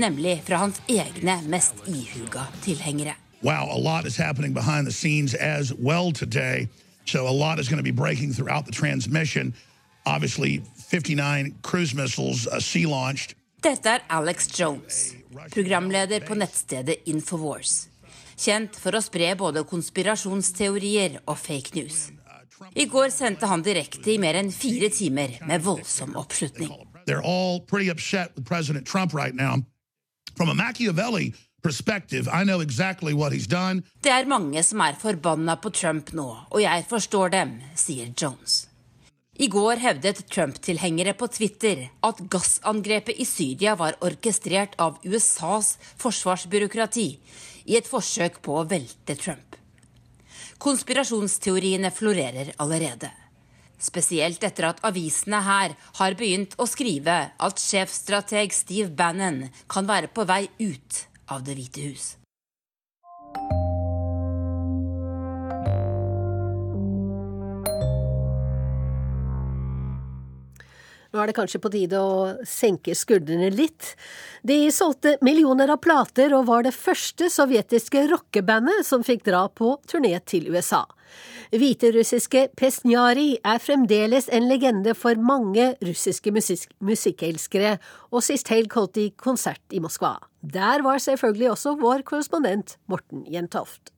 [0.00, 3.18] Nemlig fra hans egne mest ihuga tilhengere.
[3.42, 6.68] Wow, a lot is happening behind the scenes as well today.
[7.04, 9.54] So a lot is going to be breaking throughout the transmission.
[10.06, 13.34] Obviously, 59 cruise missiles uh, sea launched.
[13.60, 14.98] Dette er Alex Jones,
[15.52, 17.90] programleder på nettstedet Infowars.
[18.40, 22.06] Kjent for å spre både konspirasjonsteorier og fake news.
[22.72, 26.72] I går sendte han direkte i mer enn fire timer med voldsom oppslutning.
[27.04, 29.60] They're all pretty upset with President Trump right now.
[30.36, 33.84] From a Machiavelli perspective, I know exactly what he's done.
[34.00, 38.69] Det er mange som er forbanna på Trump nå, og jeg forstår dem, sier Jones.
[39.40, 47.06] I går hevdet Trump-tilhengere på Twitter at gassangrepet i Syria var orkestrert av USAs forsvarsbyråkrati
[47.72, 49.56] i et forsøk på å velte Trump.
[50.60, 53.08] Konspirasjonsteoriene florerer allerede.
[53.80, 55.72] Spesielt etter at avisene her
[56.02, 61.56] har begynt å skrive at sjefstrateg Steve Bannon kan være på vei ut av Det
[61.56, 62.10] hvite hus.
[71.10, 73.94] Nå er det kanskje på tide å senke skuldrene litt.
[74.46, 79.74] De solgte millioner av plater og var det første sovjetiske rockebandet som fikk dra på
[79.90, 80.84] turné til USA.
[81.50, 87.72] Hviterussiske Pesnjari er fremdeles en legende for mange russiske musik musikkelskere,
[88.14, 90.14] og sist helg holdt de konsert i Moskva.
[90.46, 93.90] Der var selvfølgelig også vår korrespondent Morten Jentoft.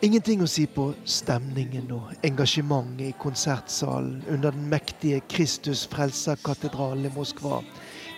[0.00, 7.12] Ingenting å si på stemningen og engasjementet i konsertsalen under den mektige Kristus Frelser-katedralen i
[7.16, 7.62] Moskva,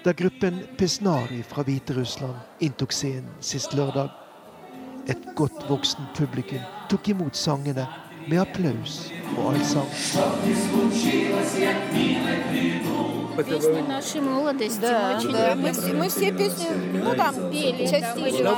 [0.02, 4.10] da gruppen Pesnari fra Hviterussland inntok scenen sist lørdag.
[5.10, 7.86] Et godt voksen publikum tok imot sangene
[8.28, 9.88] med applaus og allsang.
[13.37, 14.81] Песни нашей молодости.
[14.81, 15.53] Да, очень да.
[15.53, 15.63] любим.
[15.63, 18.57] Мы, все- мы все песни, ну там, пели, частично.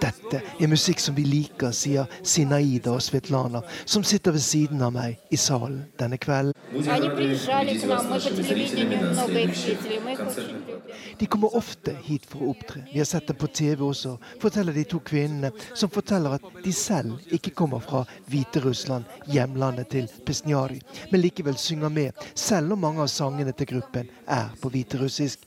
[0.00, 4.92] Dette er musikk som vi liker, sier Sinaida og Svetlana, som sitter ved siden av
[4.94, 6.54] meg i salen denne kvelden.
[6.88, 10.78] Они приезжали к нам, мы по телевидению много их видели, мы их очень любим.
[11.18, 12.84] De kommer ofte hit for å opptre.
[12.92, 16.72] Vi har sett dem på TV også, forteller de to kvinnene, som forteller at de
[16.72, 23.00] selv ikke kommer fra Hviterussland, hjemlandet til Pesnjari, men likevel synger med, selv om mange
[23.02, 25.39] av sangene til gruppen er på hviterussisk.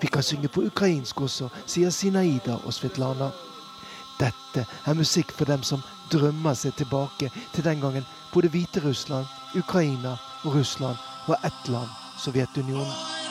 [0.00, 3.30] Vi kan synge på ukrainsk også, sier Sinaida og Svetlana.
[4.18, 10.16] Dette er musikk for dem som drømmer seg tilbake til den gangen både Hviterussland, Ukraina
[10.44, 10.96] og Russland
[11.28, 13.27] var ett land, Sovjetunionen.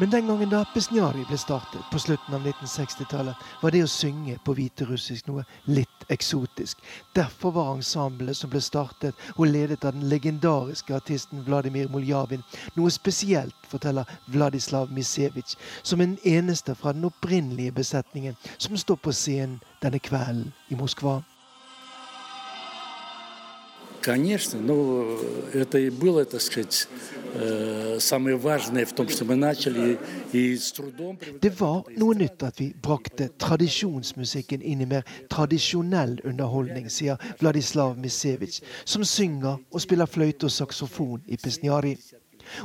[0.00, 4.38] Men den gangen da Pesnjari ble startet, på slutten av 1960-tallet, var det å synge
[4.40, 6.78] på hviterussisk noe litt eksotisk.
[7.12, 12.40] Derfor var ensemblet som ble startet og ledet av den legendariske artisten Vladimir Muljavin,
[12.78, 19.12] noe spesielt, forteller Vladislav Misevic, som en eneste fra den opprinnelige besetningen som står på
[19.12, 21.18] scenen denne kvelden i Moskva.
[24.01, 25.17] Конечно, но
[25.51, 26.87] это и было, так сказать,
[27.99, 29.97] самое важное в том, что мы начали
[30.31, 31.17] и с трудом...
[31.41, 37.97] Det var noe nytt at vi brakte tradisjonsmusikken inn i mer tradisjonell underholdning, sier Vladislav
[37.97, 41.97] Misevitsj, som synger og spiller fløyte og saksofon i Pesnjari.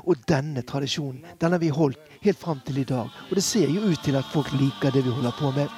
[0.05, 3.65] Og denne tradisjonen den har vi holdt helt fram til i dag, og det ser
[3.73, 5.73] jo ut til at folk liker det vi holder på med.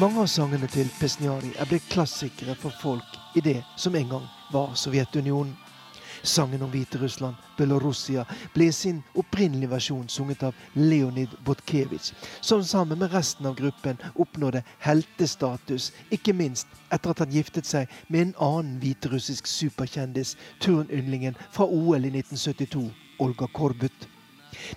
[0.00, 4.22] Mange av sangene til Pesnjari er blitt klassikere for folk i det som en gang
[4.48, 5.50] var Sovjetunionen.
[6.24, 13.02] Sangen om Hviterussland, Belorussia, ble i sin opprinnelige versjon sunget av Leonid Botkevitsj, som sammen
[13.02, 18.32] med resten av gruppen oppnådde heltestatus, ikke minst etter at han giftet seg med en
[18.46, 20.32] annen hviterussisk superkjendis,
[20.64, 22.86] turnyndlingen fra OL i 1972,
[23.20, 24.08] Olga Korbut.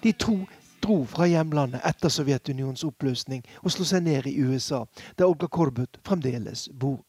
[0.03, 0.41] De to
[0.83, 4.83] dro fra hjemlandet etter Sovjetunionens oppløsning og slo seg ned i USA,
[5.17, 6.99] der Olga Korbut fremdeles bor.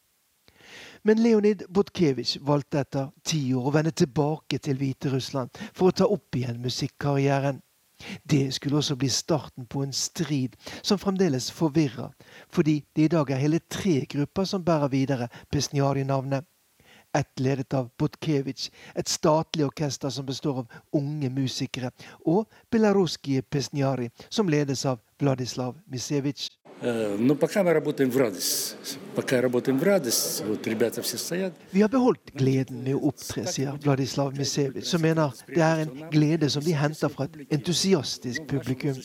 [1.05, 6.07] Men Leonid Botkevitsj valgte etter ti år å vende tilbake til Hviterussland for å ta
[6.09, 7.61] opp igjen musikkarrieren.
[8.27, 12.09] Det skulle også bli starten på en strid som fremdeles forvirrer,
[12.51, 16.47] fordi det i dag er hele tre grupper som bærer videre Pesnjari-navnet
[17.15, 21.91] ett ledet av Botkevitsj, et statlig orkester som består av unge musikere,
[22.25, 26.49] og Belaruskije Pesnjari, som ledes av Vladislav Misevic.
[31.71, 36.03] Vi har beholdt gleden med å opptre, sier Vladislav Misevic, som mener det er en
[36.11, 38.99] glede som de henter fra et entusiastisk publikum.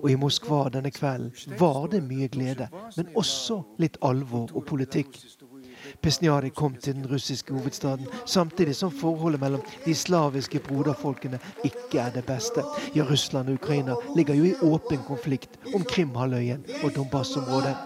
[0.00, 1.30] Og i Moskva denne kvelden
[1.62, 5.14] var det mye glede, men også litt alvor og politikk.
[6.04, 12.10] Pesnjari kom til den russiske hovedstaden, samtidig som forholdet mellom de slaviske broderfolkene ikke er
[12.12, 12.60] det beste.
[12.96, 17.76] Ja, Russland og Ukraina ligger jo i åpen konflikt om Krimhalvøya og Donbas-området.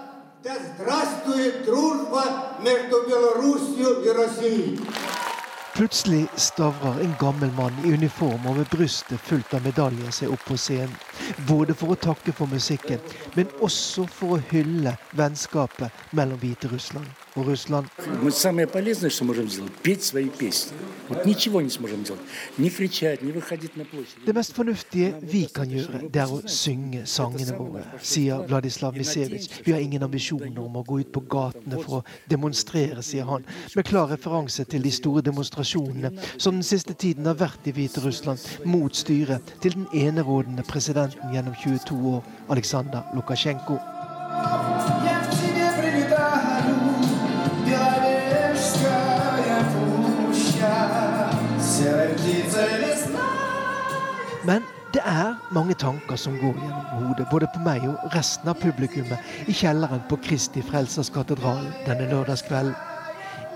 [5.74, 10.58] Plutselig stavrer en gammel mann i uniform med brystet fullt av medaljer seg opp på
[10.58, 10.98] scenen.
[11.46, 12.98] Både for å takke for musikken,
[13.38, 17.86] men også for å hylle vennskapet mellom Hviterussland og Russland.
[24.26, 29.62] Det mest fornuftige vi kan gjøre, det er å synge sangene våre, sier Vladislav Misevitsj.
[29.66, 33.46] Vi har ingen ambisjoner om å gå ut på gatene for å demonstrere, sier han,
[33.76, 38.66] med klar referanse til de store demonstrasjonene som den siste tiden har vært i Hviterussland
[38.68, 43.78] mot styret til den enerådende presidenten gjennom 22 år, Aleksandr Lukasjenko.
[54.48, 58.56] Men det er mange tanker som går gjennom hodet, både på meg og resten av
[58.56, 62.72] publikummet i kjelleren på Kristi Frelsers katedral denne lørdagskvelden.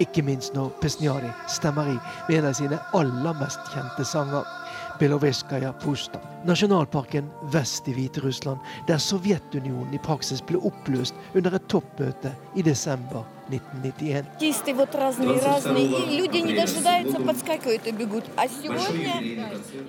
[0.00, 1.96] Ikke minst når Pesniadi stemmer i
[2.28, 4.44] med en av sine aller mest kjente sanger.
[5.00, 12.34] Beloveskaja Pusta, nasjonalparken vest i Hviterussland, der Sovjetunionen i praksis ble oppløst under et toppmøte
[12.56, 14.24] i desember 1991.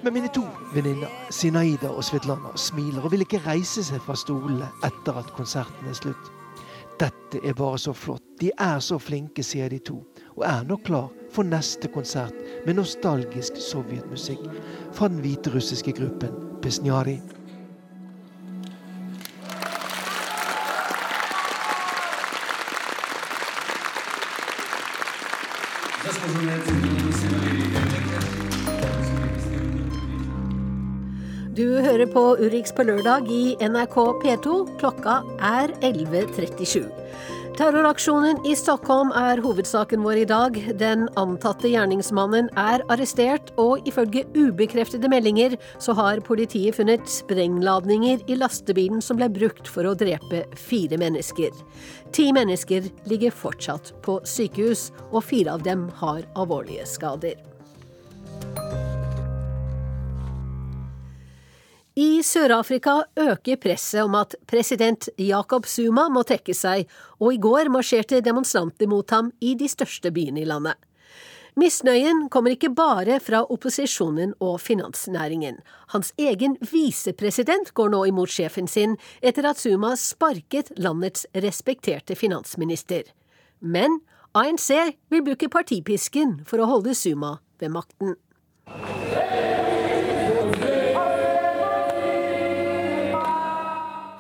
[0.04, 4.68] Men mine to venninner, Sinaida og Svetlana, smiler og vil ikke reise seg fra stolene
[4.86, 6.32] etter at konserten er slutt.
[7.00, 8.24] Dette er bare så flott.
[8.40, 10.04] De er så flinke, sier de to,
[10.36, 12.36] og er nå klar for neste konsert
[12.68, 14.44] med nostalgisk sovjetmusikk
[14.94, 17.18] fra den hviterussiske gruppen Pesnjari.
[31.54, 34.56] Du hører på Urix på lørdag i NRK P2.
[34.82, 37.03] Klokka er 11.37.
[37.54, 40.56] Terroraksjonen i Stockholm er hovedsaken vår i dag.
[40.80, 48.40] Den antatte gjerningsmannen er arrestert, og ifølge ubekreftede meldinger så har politiet funnet sprengladninger i
[48.42, 51.54] lastebilen som ble brukt for å drepe fire mennesker.
[52.10, 57.38] Ti mennesker ligger fortsatt på sykehus, og fire av dem har alvorlige skader.
[61.94, 66.88] I Sør-Afrika øker presset om at president Jacob Zuma må trekke seg,
[67.22, 70.74] og i går marsjerte demonstranter mot ham i de største byene i landet.
[71.54, 75.60] Misnøyen kommer ikke bare fra opposisjonen og finansnæringen.
[75.94, 83.06] Hans egen visepresident går nå imot sjefen sin etter at Zuma sparket landets respekterte finansminister.
[83.62, 84.02] Men
[84.34, 88.18] ANC vil bruke partipisken for å holde Zuma ved makten.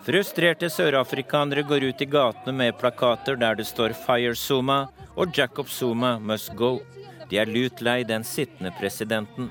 [0.03, 5.69] Frustrerte sørafrikanere går ut i gatene med plakater der det står 'Fire Zuma' og 'Jacob
[5.69, 6.81] Zuma must go'.
[7.29, 9.49] De er lut lei den sittende presidenten.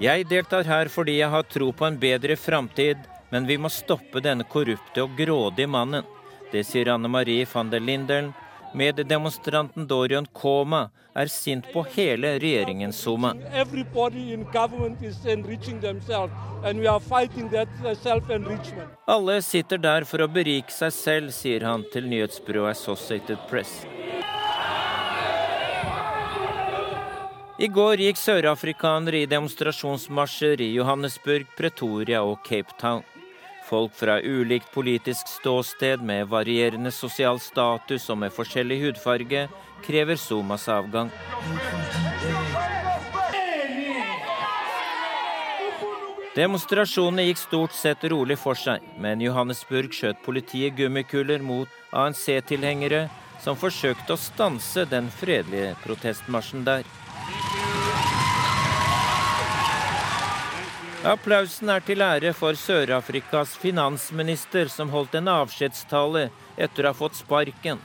[0.00, 2.96] Jeg deltar her fordi jeg har tro på en bedre framtid,
[3.30, 6.04] men vi må stoppe denne korrupte og grådige mannen.
[6.52, 8.32] Det sier Anne Marie van der Lindelen,
[8.72, 13.34] Meddemonstranten Dorian Koma er sint på hele regjeringen Suma.
[19.06, 23.80] Alle sitter der for å berike seg selv, sier han til nyhetsbyrået Associated Press.
[27.60, 33.02] I går gikk sørafrikanere i demonstrasjonsmarsjer i Johannesburg, Pretoria og Cape Town.
[33.70, 39.44] Folk fra ulikt politisk ståsted med varierende sosial status og med forskjellig hudfarge
[39.86, 41.12] krever Somas avgang.
[46.34, 53.04] Demonstrasjonene gikk stort sett rolig for seg, men Johannesburg skjøt politiet gummikuler mot ANC-tilhengere
[53.42, 56.82] som forsøkte å stanse den fredelige protestmarsjen der.
[61.00, 66.26] Applausen er til ære for Sør-Afrikas finansminister, som holdt en avskjedstale
[66.60, 67.80] etter å ha fått sparken.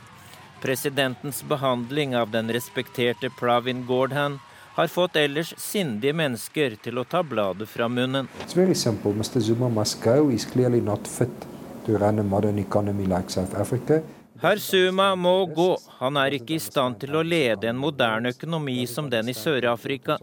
[0.59, 4.36] Presidentens behandling av den respekterte Pravin Gordhan
[4.76, 8.28] har fått ellers sindige mennesker til å ta bladet fra munnen.
[8.51, 9.39] Mr.
[9.39, 10.28] Zuma must go.
[10.28, 11.47] He's clearly not fit
[11.86, 14.01] to run a modern economy like South Africa.
[14.45, 15.71] Herr Suma må gå.
[15.97, 20.19] Han er ikke i stand til å lede en moderne økonomi som den i Sør-Afrika.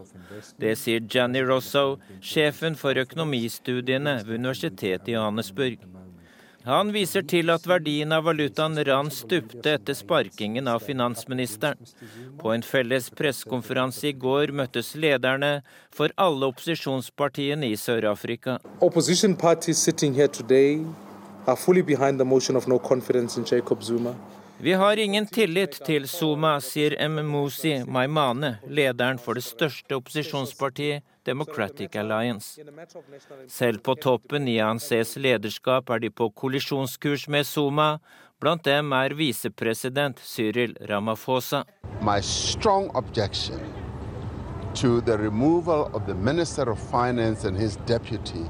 [0.55, 5.83] Det sier Janny Rosso, sjefen for økonomistudiene ved Universitetet i Johannesburg.
[6.63, 11.83] Han viser til at verdien av valutaen rand stupte etter sparkingen av finansministeren.
[12.39, 15.57] På en felles pressekonferanse i går møttes lederne
[15.91, 18.61] for alle opposisjonspartiene i Sør-Afrika.
[21.45, 24.15] Are fully behind the motion of no confidence in Jacob Zuma.
[24.57, 31.95] Vi har ingen tillit til Zuma, sier Mmusi Maimane, lederen for det største opposisjonspartiet, Democratic
[31.95, 32.61] Alliance.
[33.47, 37.97] Selv på toppen i ANCs lederskap er de på kollisjonskurs med Zuma.
[38.39, 41.65] Blant dem er visepresident Cyril Ramaphosa.
[42.01, 43.59] My strong objection
[44.75, 48.47] to the removal of the Minister of Finance and his deputy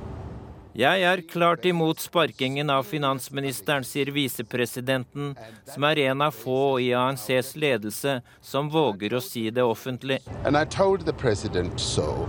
[0.73, 5.35] jeg er klart imot sparkingen av finansministeren, sier visepresidenten,
[5.69, 10.19] som er en av få i ANCs ledelse som våger å si det offentlig.
[10.45, 12.27] And I told the president so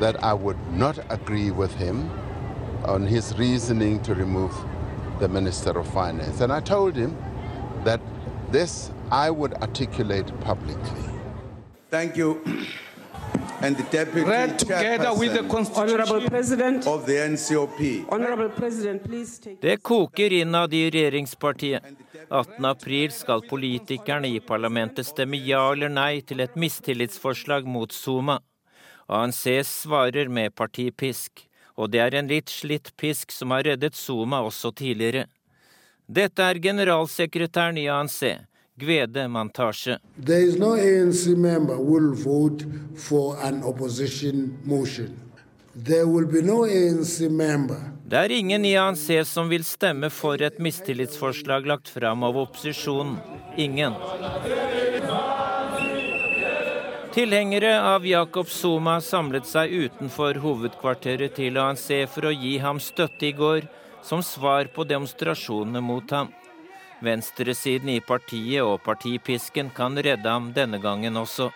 [0.00, 2.10] that I would not agree with him
[2.84, 4.52] on his reasoning to remove
[5.18, 6.40] the minister of finance.
[6.40, 7.16] And I told him
[7.84, 8.00] that
[8.52, 11.04] this I would articulate publicly.
[11.90, 12.40] Thank you.
[13.62, 18.04] and the deputy read together with the constitution President, of the NCOP.
[18.08, 19.58] Honorable President, please take...
[19.60, 21.82] Det koker innad i regjeringspartiet.
[22.30, 28.40] 18.4 skal politikerne i parlamentet stemme ja eller nei til et mistillitsforslag mot Zuma.
[29.08, 34.40] ANC svarer med partipisk, og det er en litt slitt pisk som har reddet Zuma
[34.46, 35.26] også tidligere.
[36.06, 38.22] Dette er generalsekretæren i ANC,
[38.80, 39.28] Gvede.
[39.28, 40.70] No no
[48.10, 53.20] det er ingen i ANC som vil stemme for et mistillitsforslag lagt fram av opposisjonen.
[53.56, 53.94] Ingen.
[57.14, 63.30] Tilhengere av Jacob Zuma samlet seg utenfor hovedkvarteret til ANC for å gi ham støtte
[63.30, 63.66] i går,
[64.02, 66.30] som svar på demonstrasjonene mot ham.
[67.00, 71.50] Venstresiden i partiet og partipisken kan redde ham denne gangen også.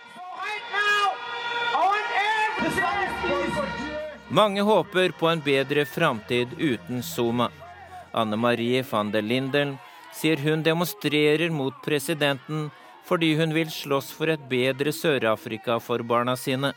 [4.28, 7.50] Mange håper på en bedre framtid uten Zuma.
[8.12, 9.76] Anne Marie van der Lindel
[10.14, 12.70] sier hun demonstrerer mot presidenten
[13.04, 16.72] fordi hun vil slåss for et bedre Sør-Afrika for barna sine.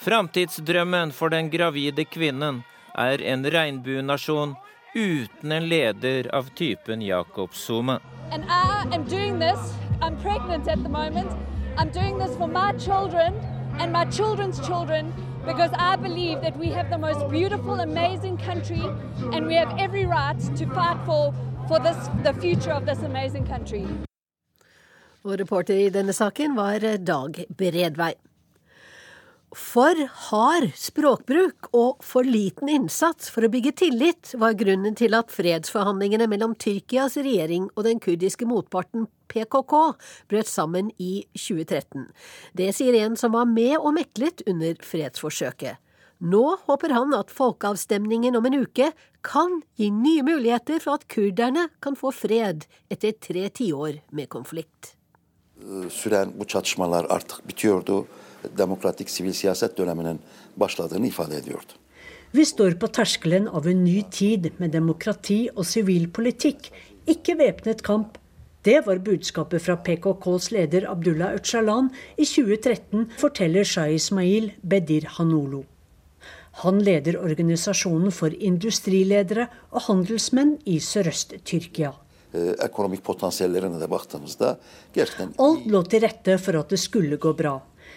[0.00, 2.62] Framtidsdrømmen for den gravide kvinnen
[2.96, 4.56] er en regnbuenasjon
[4.96, 8.00] uten en leder av typen Jakob Zuma.
[13.78, 15.12] and my children's children
[15.44, 18.82] because I believe that we have the most beautiful, amazing country
[19.32, 21.34] and we have every right to fight for,
[21.68, 23.86] for this, the future of this amazing country.
[25.24, 28.12] Og reporter i denne saken var Dag Bredvei.
[29.56, 29.96] For
[30.28, 36.26] hard språkbruk og for liten innsats for å bygge tillit var grunnen til at fredsforhandlingene
[36.28, 39.72] mellom Tyrkias regjering og den kurdiske motparten PKK
[40.28, 42.04] brøt sammen i 2013.
[42.52, 45.80] Det sier en som var med og meklet under fredsforsøket.
[46.20, 48.90] Nå håper han at folkeavstemningen om en uke
[49.24, 54.92] kan gi nye muligheter for at kurderne kan få fred etter tre tiår med konflikt.
[55.88, 57.40] Süren bu çatışmalar artık.
[58.58, 60.20] Demokratik sivil siyaset döneminin
[60.56, 61.72] başladığını ifade ediyordu.
[62.34, 66.72] Vi står på terskelen av en ny tid med demokrati og sivil politikk,
[67.06, 68.18] ikke væpnet kamp.
[68.66, 75.62] Det var budskapet fra PKKs leder Abdullah Öcalan i 2013, forteller Shah Ismail Bedir Hanolo.
[76.64, 81.92] Han leder organisasjonen for industriledere og handelsmenn i Sørøst-Tyrkia.
[85.46, 87.54] Alt lå til rette for at det skulle gå bra.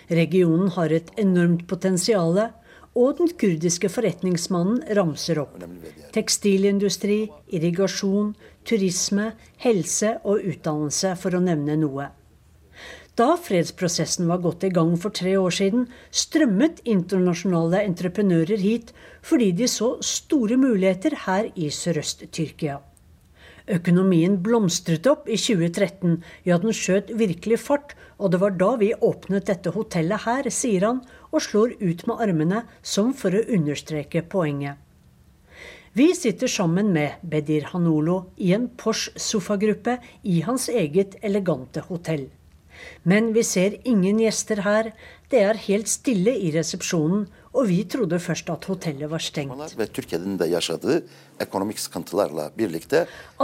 [0.09, 2.39] Regionen har et enormt potensial,
[2.97, 5.59] og den kurdiske forretningsmannen ramser opp.
[6.15, 8.33] Tekstilindustri, irrigasjon,
[8.65, 12.09] turisme, helse og utdannelse, for å nevne noe.
[13.19, 18.93] Da fredsprosessen var godt i gang for tre år siden, strømmet internasjonale entreprenører hit
[19.27, 22.77] fordi de så store muligheter her i Sørøst-Tyrkia.
[23.69, 26.15] Økonomien blomstret opp i 2013,
[26.47, 30.85] ja, den skjøt virkelig fart, og det var da vi åpnet dette hotellet her, sier
[30.85, 31.01] han,
[31.31, 34.75] og slår ut med armene som for å understreke poenget.
[35.97, 42.27] Vi sitter sammen med Bedir Hanolo i en Porsche-sofagruppe i hans eget elegante hotell.
[43.03, 44.91] Men vi ser ingen gjester her,
[45.31, 49.57] det er helt stille i resepsjonen, og vi trodde først at hotellet var stengt.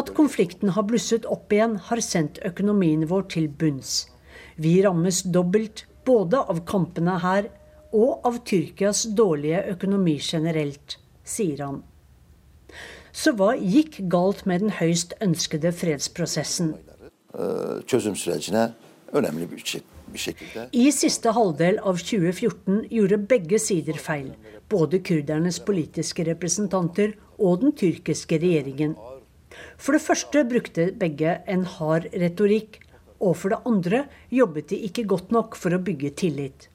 [0.02, 4.06] At konflikten har blusset opp igjen, har sendt økonomien vår til bunns.
[4.56, 7.50] Vi rammes dobbelt, både av kampene her
[7.96, 11.82] og av Tyrkias dårlige økonomi generelt, sier han.
[13.16, 16.74] Så hva gikk galt med den høyst ønskede fredsprosessen?
[17.36, 17.38] e,
[20.20, 24.32] şekilde I siste halvdel av 2014 gjorde begge sider feil,
[24.72, 28.96] både kurdernes politiske representanter og den tyrkiske regjeringen.
[29.78, 32.82] For det første brukte begge en hard retorikk,
[33.26, 36.70] og for det andre jobbet de ikke godt nok for å bygge tillit.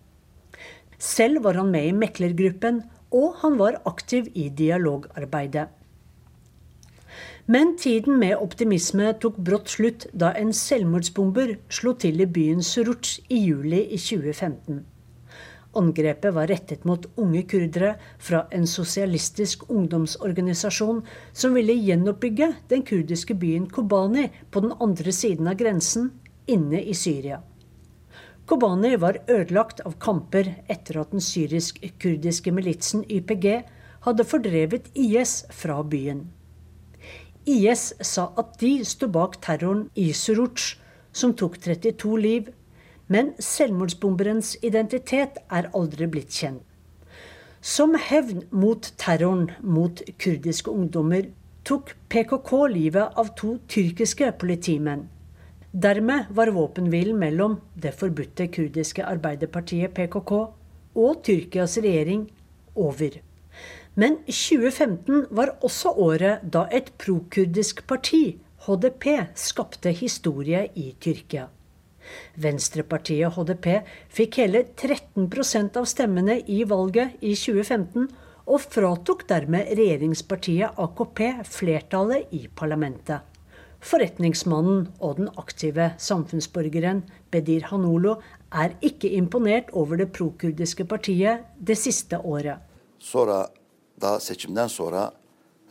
[1.01, 5.69] Selv var han med i meklergruppen, og han var aktiv i dialogarbeidet.
[7.51, 13.17] Men tiden med optimisme tok brått slutt da en selvmordsbomber slo til i byen Suruc
[13.27, 14.85] i juli i 2015.
[15.81, 23.35] Angrepet var rettet mot unge kurdere fra en sosialistisk ungdomsorganisasjon som ville gjenoppbygge den kurdiske
[23.39, 26.11] byen Kobani på den andre siden av grensen,
[26.51, 27.41] inne i Syria.
[28.51, 33.47] Kobani var ødelagt av kamper etter at den syrisk-kurdiske militsen YPG
[34.07, 36.25] hadde fordrevet IS fra byen.
[37.47, 40.75] IS sa at de sto bak terroren i Suruc,
[41.13, 42.51] som tok 32 liv,
[43.07, 46.67] men selvmordsbomberens identitet er aldri blitt kjent.
[47.61, 51.27] Som hevn mot terroren mot kurdiske ungdommer
[51.69, 55.09] tok PKK livet av to tyrkiske politimenn.
[55.73, 60.33] Dermed var våpenhvilen mellom det forbudte kurdiske arbeiderpartiet PKK
[60.99, 62.25] og Tyrkias regjering
[62.75, 63.21] over.
[63.95, 69.07] Men 2015 var også året da et prokurdisk parti, HDP,
[69.39, 71.47] skapte historie i Tyrkia.
[72.35, 73.71] Venstrepartiet HDP
[74.11, 78.11] fikk hele 13% av stemmene i valget i 2015,
[78.51, 83.30] og fratok dermed regjeringspartiet AKP flertallet i parlamentet.
[83.81, 87.03] Forretningsmannen og den aktive samfunnsborgeren
[87.33, 88.19] Bedir Hanolo
[88.53, 92.59] er ikke imponert over det prokurdiske partiet det siste året.
[92.99, 93.49] sonra
[94.01, 95.13] da seçimden sonra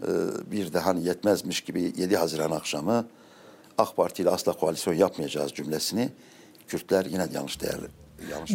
[0.01, 0.07] e,
[0.51, 3.05] bir de hani yetmezmiş gibi 7 Haziran akşamı
[3.77, 6.09] AK Parti ile asla koalisyon yapmayacağız cümlesini
[6.67, 7.87] Kürtler yine yanlış değerli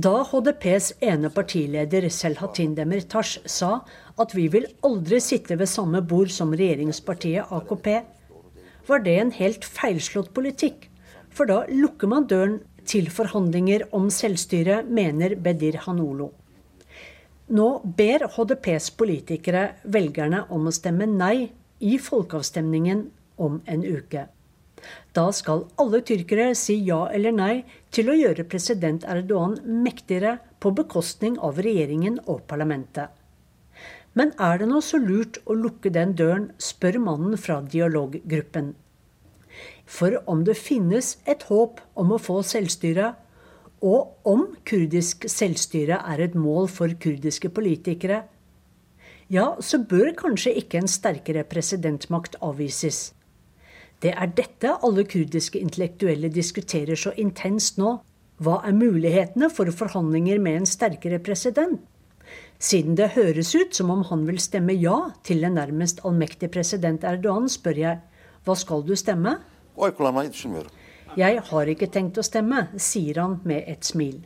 [0.02, 3.84] Da HDPs ene partileder Selhatin Demirtas sa
[4.18, 8.05] at vi vil aldri sitte ved samme bord som regjeringspartiet AKP,
[8.89, 10.89] var det en helt feilslått politikk.
[11.35, 16.30] For da lukker man døren til forhandlinger om selvstyre, mener Bedir Hanolo.
[17.55, 21.51] Nå ber HDPs politikere velgerne om å stemme nei
[21.85, 23.05] i folkeavstemningen
[23.45, 24.28] om en uke.
[25.16, 27.55] Da skal alle tyrkere si ja eller nei
[27.95, 33.09] til å gjøre president Erdogan mektigere på bekostning av regjeringen og parlamentet.
[34.14, 38.74] Men er det nå så lurt å lukke den døren, spør mannen fra dialoggruppen.
[39.86, 43.12] For om det finnes et håp om å få selvstyre,
[43.84, 48.22] og om kurdisk selvstyre er et mål for kurdiske politikere,
[49.32, 53.12] ja, så bør kanskje ikke en sterkere presidentmakt avvises.
[54.02, 57.96] Det er dette alle kurdiske intellektuelle diskuterer så intenst nå.
[58.42, 61.80] Hva er mulighetene for forhandlinger med en sterkere president?
[62.64, 64.96] Siden det høres ut som om han vil stemme ja
[65.26, 68.00] til en nærmest allmektig president Erdogan, spør jeg
[68.46, 69.34] hva skal du stemme?
[71.18, 74.22] Jeg har ikke tenkt å stemme, sier han med et smil.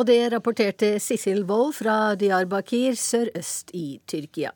[0.00, 4.54] Og det rapporterte Sissel Wold fra Diyarbakir sørøst i Tyrkia.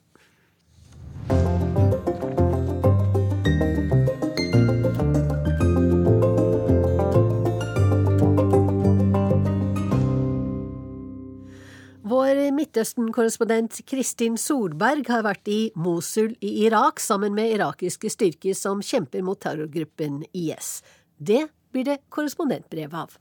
[12.55, 19.24] Midtøsten-korrespondent Kristin Solberg har vært i Mosul i Irak sammen med irakiske styrker som kjemper
[19.26, 20.78] mot terrorgruppen IS.
[21.18, 23.16] Det blir det korrespondentbrev av.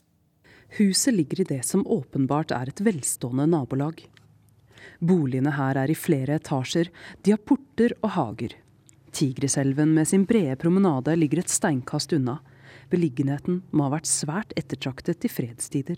[0.78, 4.03] Huset ligger i det som åpenbart er et velstående nabolag.
[4.99, 6.89] Boligene her er i flere etasjer,
[7.23, 8.57] de har porter og hager.
[9.15, 12.39] Tigriselven med sin brede promenade ligger et steinkast unna.
[12.91, 15.97] Beliggenheten må ha vært svært ettertraktet i fredstider.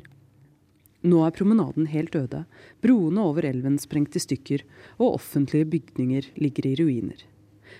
[1.00, 2.44] Nå er promenaden helt øde,
[2.84, 4.66] broene over elven sprengt i stykker,
[5.00, 7.22] og offentlige bygninger ligger i ruiner.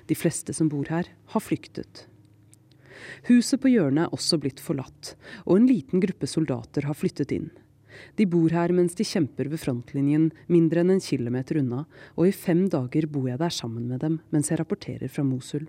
[0.08, 2.06] De fleste som bor her, har flyktet.
[3.28, 5.16] Huset på hjørnet er også blitt forlatt,
[5.46, 7.50] og en liten gruppe soldater har flyttet inn.
[8.16, 11.84] De bor her mens de kjemper ved frontlinjen mindre enn en kilometer unna,
[12.16, 15.68] og i fem dager bor jeg der sammen med dem mens jeg rapporterer fra Mosul.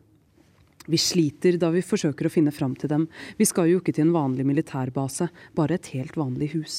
[0.86, 4.08] Vi sliter da vi forsøker å finne fram til dem, vi skal jo ikke til
[4.08, 6.78] en vanlig militærbase, bare et helt vanlig hus.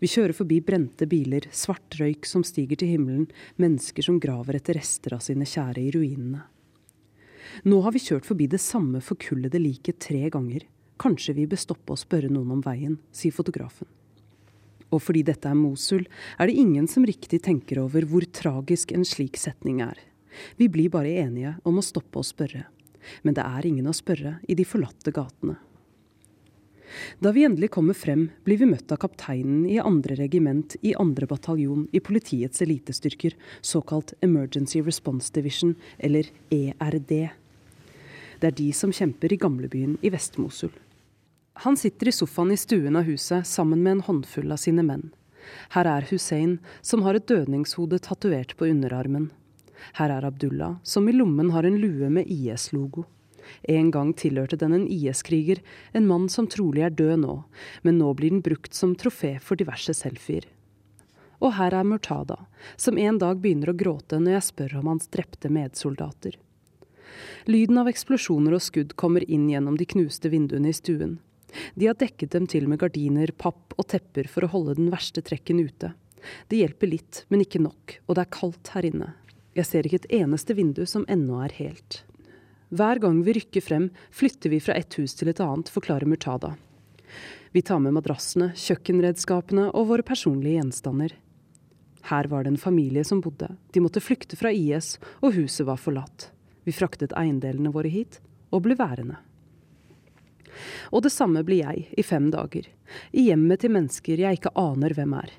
[0.00, 3.28] Vi kjører forbi brente biler, svart røyk som stiger til himmelen,
[3.60, 6.42] mennesker som graver etter rester av sine kjære i ruinene.
[7.66, 10.66] Nå har vi kjørt forbi det samme forkullede liket tre ganger.
[11.00, 13.88] Kanskje vi bør stoppe og spørre noen om veien, sier fotografen.
[14.90, 16.04] Og fordi dette er Mosul,
[16.38, 19.98] er det ingen som riktig tenker over hvor tragisk en slik setning er.
[20.58, 22.66] Vi blir bare enige om å stoppe og spørre.
[23.24, 25.56] Men det er ingen å spørre i de forlatte gatene.
[27.20, 31.28] Da vi endelig kommer frem, blir vi møtt av kapteinen i andre regiment i andre
[31.30, 37.30] bataljon i politiets elitestyrker, såkalt Emergency Response Division, eller ERD.
[38.40, 40.72] Det er de som kjemper i gamlebyen i Vest-Mosul.
[41.60, 45.10] Han sitter i sofaen i stuen av huset sammen med en håndfull av sine menn.
[45.74, 49.28] Her er Hussein, som har et dødningshode tatovert på underarmen.
[49.98, 53.04] Her er Abdullah, som i lommen har en lue med IS-logo.
[53.68, 55.60] En gang tilhørte den en IS-kriger,
[55.92, 57.36] en mann som trolig er død nå,
[57.82, 60.46] men nå blir den brukt som trofé for diverse selfier.
[61.40, 62.36] Og her er Murtada,
[62.76, 66.36] som en dag begynner å gråte når jeg spør om hans drepte medsoldater.
[67.48, 71.18] Lyden av eksplosjoner og skudd kommer inn gjennom de knuste vinduene i stuen.
[71.74, 75.24] De har dekket dem til med gardiner, papp og tepper for å holde den verste
[75.24, 75.94] trekken ute.
[76.52, 79.14] Det hjelper litt, men ikke nok, og det er kaldt her inne.
[79.56, 82.02] Jeg ser ikke et eneste vindu som ennå er helt.
[82.70, 86.52] Hver gang vi rykker frem, flytter vi fra et hus til et annet, forklarer Murtada.
[87.50, 91.16] Vi tar med madrassene, kjøkkenredskapene og våre personlige gjenstander.
[92.06, 93.48] Her var det en familie som bodde.
[93.74, 96.28] De måtte flykte fra IS, og huset var forlatt.
[96.62, 98.20] Vi fraktet eiendelene våre hit,
[98.54, 99.18] og ble værende.
[100.94, 102.70] Og det samme blir jeg, i fem dager.
[103.10, 105.34] I hjemmet til mennesker jeg ikke aner hvem er.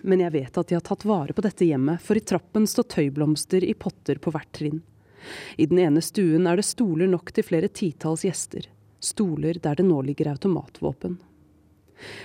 [0.00, 2.88] Men jeg vet at de har tatt vare på dette hjemmet, for i trappen står
[2.96, 4.80] tøyblomster i potter på hvert trinn.
[5.56, 8.68] I den ene stuen er det stoler nok til flere titalls gjester.
[9.00, 11.18] Stoler der det nå ligger automatvåpen.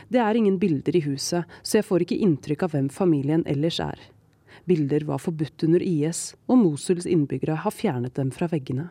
[0.08, 3.80] Det er ingen bilder i huset, så jeg får ikke inntrykk av hvem familien ellers
[3.84, 4.00] er.
[4.66, 8.90] Bilder var forbudt under IS, og Mosuls innbyggere har fjernet dem fra veggene.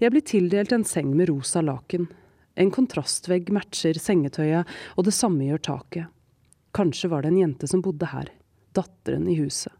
[0.00, 2.08] Jeg blir tildelt en seng med rosa laken.
[2.58, 6.14] En kontrastvegg matcher sengetøyet, og det samme gjør taket.
[6.74, 8.30] Kanskje var det en jente som bodde her.
[8.76, 9.72] Datteren i huset.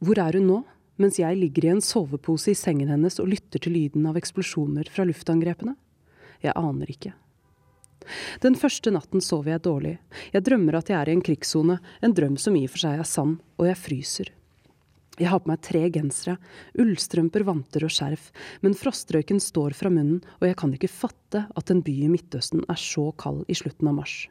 [0.00, 0.58] Hvor er hun nå?
[1.02, 4.90] Mens jeg ligger i en sovepose i sengen hennes og lytter til lyden av eksplosjoner
[4.92, 5.76] fra luftangrepene?
[6.44, 7.14] Jeg aner ikke.
[8.42, 9.94] Den første natten sover jeg dårlig.
[10.32, 13.02] Jeg drømmer at jeg er i en krigssone, en drøm som i og for seg
[13.02, 14.32] er sann, og jeg fryser.
[15.18, 16.36] Jeg har på meg tre gensere,
[16.78, 18.30] ullstrømper, vanter og skjerf,
[18.62, 22.62] men frostrøyken står fra munnen, og jeg kan ikke fatte at en by i Midtøsten
[22.70, 24.28] er så kald i slutten av mars.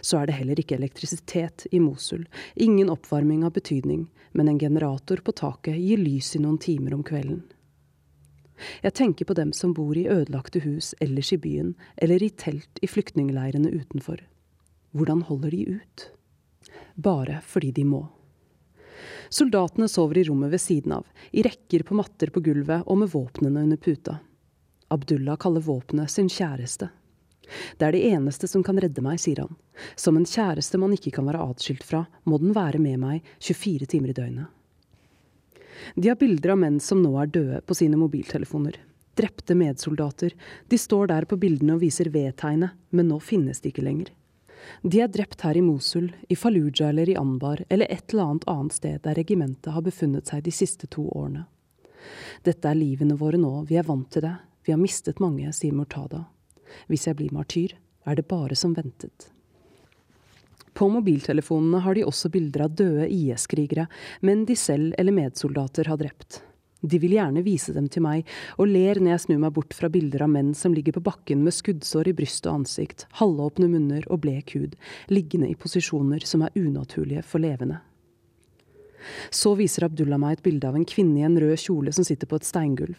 [0.00, 5.22] Så er det heller ikke elektrisitet i Mosul, ingen oppvarming av betydning, men en generator
[5.24, 7.42] på taket gir lys i noen timer om kvelden.
[8.82, 12.78] Jeg tenker på dem som bor i ødelagte hus ellers i byen, eller i telt
[12.82, 14.20] i flyktningleirene utenfor.
[14.94, 16.10] Hvordan holder de ut?
[16.94, 18.04] Bare fordi de må.
[19.34, 23.10] Soldatene sover i rommet ved siden av, i rekker på matter på gulvet og med
[23.10, 24.20] våpnene under puta.
[24.94, 26.90] Abdullah kaller våpenet sin kjæreste.
[27.78, 29.54] Det er det eneste som kan redde meg, sier han.
[29.96, 33.90] Som en kjæreste man ikke kan være atskilt fra, må den være med meg 24
[33.94, 34.50] timer i døgnet.
[35.94, 38.78] De har bilder av menn som nå er døde, på sine mobiltelefoner.
[39.14, 40.34] Drepte medsoldater.
[40.68, 44.10] De står der på bildene og viser V-tegnet, men nå finnes de ikke lenger.
[44.82, 48.46] De er drept her i Mosul, i Fallujah eller i Anbar eller et eller annet
[48.48, 51.44] annet sted der regimentet har befunnet seg de siste to årene.
[52.44, 54.34] Dette er livene våre nå, vi er vant til det,
[54.64, 56.24] vi har mistet mange, sier Murtada.
[56.90, 59.30] Hvis jeg blir martyr, er det bare som ventet.
[60.74, 63.86] På mobiltelefonene har de også bilder av døde IS-krigere,
[64.26, 66.40] men de selv eller medsoldater har drept.
[66.84, 68.26] De vil gjerne vise dem til meg,
[68.60, 71.40] og ler når jeg snur meg bort fra bilder av menn som ligger på bakken
[71.46, 74.74] med skuddsår i bryst og ansikt, halvåpne munner og blek hud,
[75.08, 77.80] liggende i posisjoner som er unaturlige for levende.
[79.32, 82.28] Så viser Abdullah meg et bilde av en kvinne i en rød kjole som sitter
[82.28, 82.98] på et steingulv.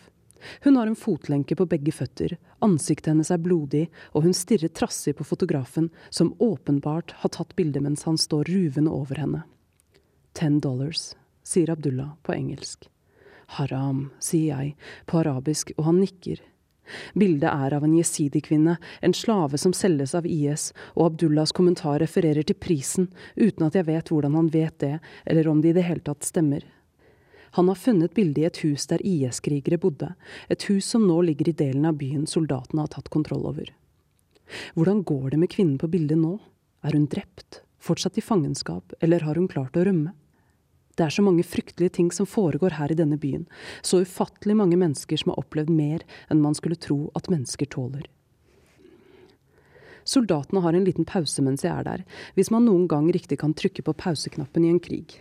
[0.64, 5.16] Hun har en fotlenke på begge føtter, ansiktet hennes er blodig, og hun stirrer trassig
[5.18, 9.44] på fotografen, som åpenbart har tatt bildet mens han står ruvende over henne.
[10.36, 12.90] Ten dollars, sier Abdullah på engelsk.
[13.58, 14.76] Haram, sier jeg
[15.06, 16.42] på arabisk, og han nikker.
[17.18, 22.46] Bildet er av en jesidi-kvinne, en slave som selges av IS, og Abdullahs kommentar refererer
[22.46, 25.88] til prisen, uten at jeg vet hvordan han vet det, eller om det i det
[25.88, 26.66] hele tatt stemmer.
[27.56, 30.10] Han har funnet bildet i et hus der IS-krigere bodde,
[30.52, 33.70] et hus som nå ligger i delen av byen soldatene har tatt kontroll over.
[34.76, 36.34] Hvordan går det med kvinnen på bildet nå?
[36.84, 40.12] Er hun drept, fortsatt i fangenskap, eller har hun klart å rømme?
[41.00, 43.46] Det er så mange fryktelige ting som foregår her i denne byen,
[43.80, 48.04] så ufattelig mange mennesker som har opplevd mer enn man skulle tro at mennesker tåler.
[50.04, 52.04] Soldatene har en liten pause mens jeg er der,
[52.36, 55.18] hvis man noen gang riktig kan trykke på pauseknappen i en krig.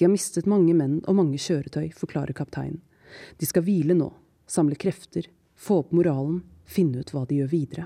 [0.00, 2.78] De har mistet mange menn og mange kjøretøy, forklarer kapteinen.
[3.36, 4.06] De skal hvile nå,
[4.48, 5.26] samle krefter,
[5.60, 7.84] få opp moralen, finne ut hva de gjør videre.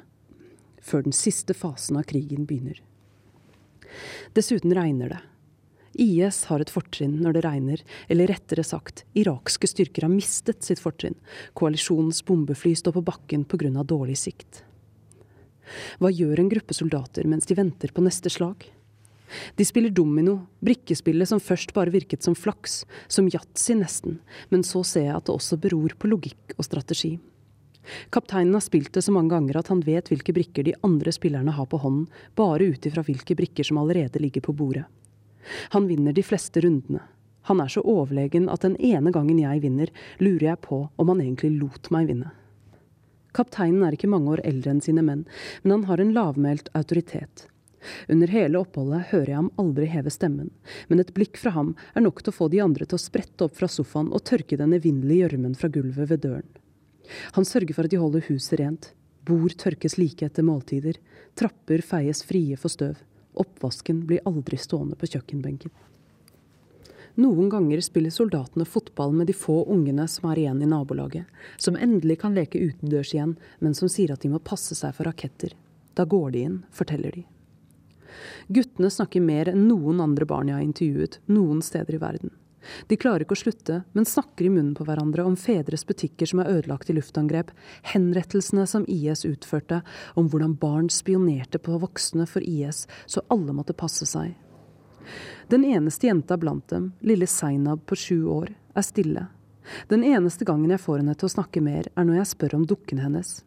[0.78, 2.78] Før den siste fasen av krigen begynner.
[4.38, 5.18] Dessuten regner det.
[6.06, 10.82] IS har et fortrinn når det regner, eller rettere sagt, irakske styrker har mistet sitt
[10.84, 11.18] fortrinn.
[11.58, 13.82] Koalisjonens bombefly står på bakken pga.
[13.82, 14.62] dårlig sikt.
[15.98, 18.70] Hva gjør en gruppe soldater mens de venter på neste slag?
[19.56, 24.18] De spiller domino, brikkespillet som først bare virket som flaks, som yatzy nesten,
[24.50, 27.16] men så ser jeg at det også beror på logikk og strategi.
[28.10, 31.52] Kapteinen har spilt det så mange ganger at han vet hvilke brikker de andre spillerne
[31.52, 32.06] har på hånden,
[32.36, 34.86] bare ut ifra hvilke brikker som allerede ligger på bordet.
[35.76, 37.02] Han vinner de fleste rundene.
[37.44, 41.20] Han er så overlegen at den ene gangen jeg vinner, lurer jeg på om han
[41.20, 42.32] egentlig lot meg vinne.
[43.34, 45.26] Kapteinen er ikke mange år eldre enn sine menn,
[45.62, 47.48] men han har en lavmælt autoritet.
[48.08, 50.50] Under hele oppholdet hører jeg ham aldri heve stemmen,
[50.88, 53.46] men et blikk fra ham er nok til å få de andre til å sprette
[53.46, 56.50] opp fra sofaen og tørke den evinnelige gjørmen fra gulvet ved døren.
[57.36, 58.92] Han sørger for at de holder huset rent.
[59.24, 60.98] Bord tørkes like etter måltider.
[61.36, 63.00] Trapper feies frie for støv.
[63.40, 65.72] Oppvasken blir aldri stående på kjøkkenbenken.
[67.14, 71.28] Noen ganger spiller soldatene fotball med de få ungene som er igjen i nabolaget,
[71.62, 75.06] som endelig kan leke utendørs igjen, men som sier at de må passe seg for
[75.06, 75.54] raketter.
[75.94, 77.22] Da går de inn, forteller de.
[78.48, 82.34] Guttene snakker mer enn noen andre barn jeg har intervjuet noen steder i verden.
[82.88, 86.40] De klarer ikke å slutte, men snakker i munnen på hverandre om fedres butikker som
[86.42, 87.50] er ødelagt i luftangrep,
[87.92, 89.82] henrettelsene som IS utførte,
[90.16, 94.34] om hvordan barn spionerte på voksne for IS, så alle måtte passe seg.
[95.52, 99.26] Den eneste jenta blant dem, lille Zainab på sju år, er stille.
[99.88, 102.68] Den eneste gangen jeg får henne til å snakke mer, er når jeg spør om
[102.68, 103.42] dukken hennes.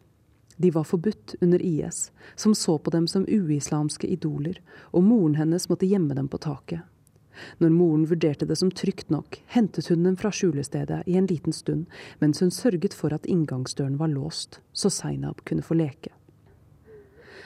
[0.58, 4.58] De var forbudt under IS, som så på dem som uislamske idoler,
[4.90, 6.82] og moren hennes måtte gjemme dem på taket.
[7.62, 11.54] Når moren vurderte det som trygt nok, hentet hun dem fra skjulestedet i en liten
[11.54, 11.86] stund,
[12.18, 16.10] mens hun sørget for at inngangsdøren var låst, så Zainab kunne få leke.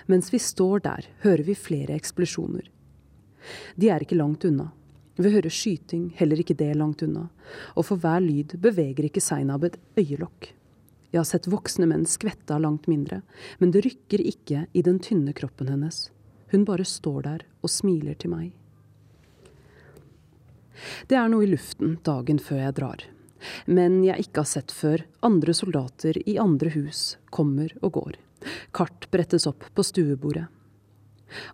[0.08, 2.64] Mens vi står der, hører vi flere eksplosjoner.
[3.76, 4.70] De er ikke langt unna.
[5.20, 7.28] Vi hører skyting, heller ikke det langt unna,
[7.76, 10.54] og for hver lyd beveger ikke Zainab et øyelokk.
[11.12, 13.20] Jeg har sett voksne menn skvette av langt mindre,
[13.60, 16.06] men det rykker ikke i den tynne kroppen hennes.
[16.52, 18.50] Hun bare står der og smiler til meg.
[21.08, 23.04] Det er noe i luften dagen før jeg drar.
[23.66, 25.04] Men jeg ikke har sett før.
[25.26, 28.18] Andre soldater i andre hus kommer og går.
[28.74, 30.48] Kart brettes opp på stuebordet.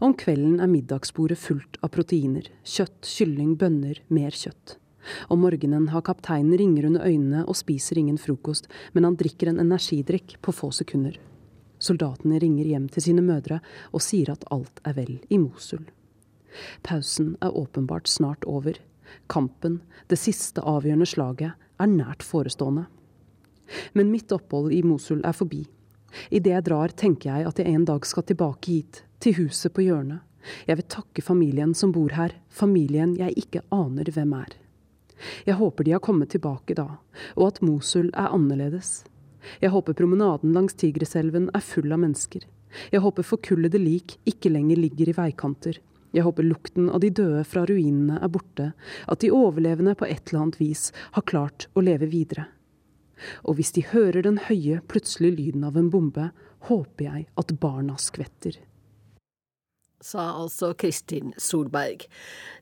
[0.02, 2.46] Om kvelden er middagsbordet fullt av proteiner.
[2.66, 4.78] Kjøtt, kylling, bønner, mer kjøtt.
[5.28, 9.60] Om morgenen har kapteinen ringer under øynene og spiser ingen frokost, men han drikker en
[9.62, 11.16] energidrikk på få sekunder.
[11.78, 13.60] Soldatene ringer hjem til sine mødre
[13.92, 15.86] og sier at alt er vel i Mosul.
[16.82, 18.78] Pausen er åpenbart snart over.
[19.30, 19.80] Kampen,
[20.10, 22.88] det siste avgjørende slaget, er nært forestående.
[23.94, 25.62] Men mitt opphold i Mosul er forbi.
[26.30, 29.84] Idet jeg drar, tenker jeg at jeg en dag skal tilbake hit, til huset på
[29.84, 30.24] hjørnet.
[30.66, 34.56] Jeg vil takke familien som bor her, familien jeg ikke aner hvem er.
[35.46, 36.86] Jeg håper de har kommet tilbake da,
[37.36, 39.02] og at Mosul er annerledes.
[39.62, 42.44] Jeg håper promenaden langs Tigreselven er full av mennesker.
[42.92, 45.80] Jeg håper forkullede lik ikke lenger ligger i veikanter.
[46.12, 48.70] Jeg håper lukten av de døde fra ruinene er borte,
[49.08, 52.48] at de overlevende på et eller annet vis har klart å leve videre.
[53.44, 56.30] Og hvis de hører den høye, plutselige lyden av en bombe,
[56.70, 58.56] håper jeg at barna skvetter
[60.00, 62.06] sa altså Kristin Solberg.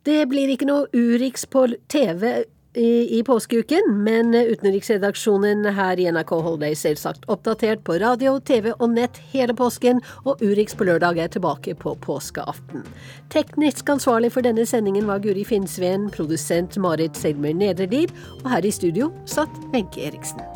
[0.06, 2.44] Det blir ikke noe Urix på TV
[2.76, 8.72] i, i påskeuken, men utenriksredaksjonen her i NRK holder deg selvsagt oppdatert på radio, TV
[8.74, 12.84] og nett hele påsken, og Urix på lørdag er tilbake på påskeaften.
[13.32, 18.74] Teknisk ansvarlig for denne sendingen var Guri Finnsveen, produsent Marit Selmer Nedrelid, og her i
[18.74, 20.55] studio satt Wenche Eriksen.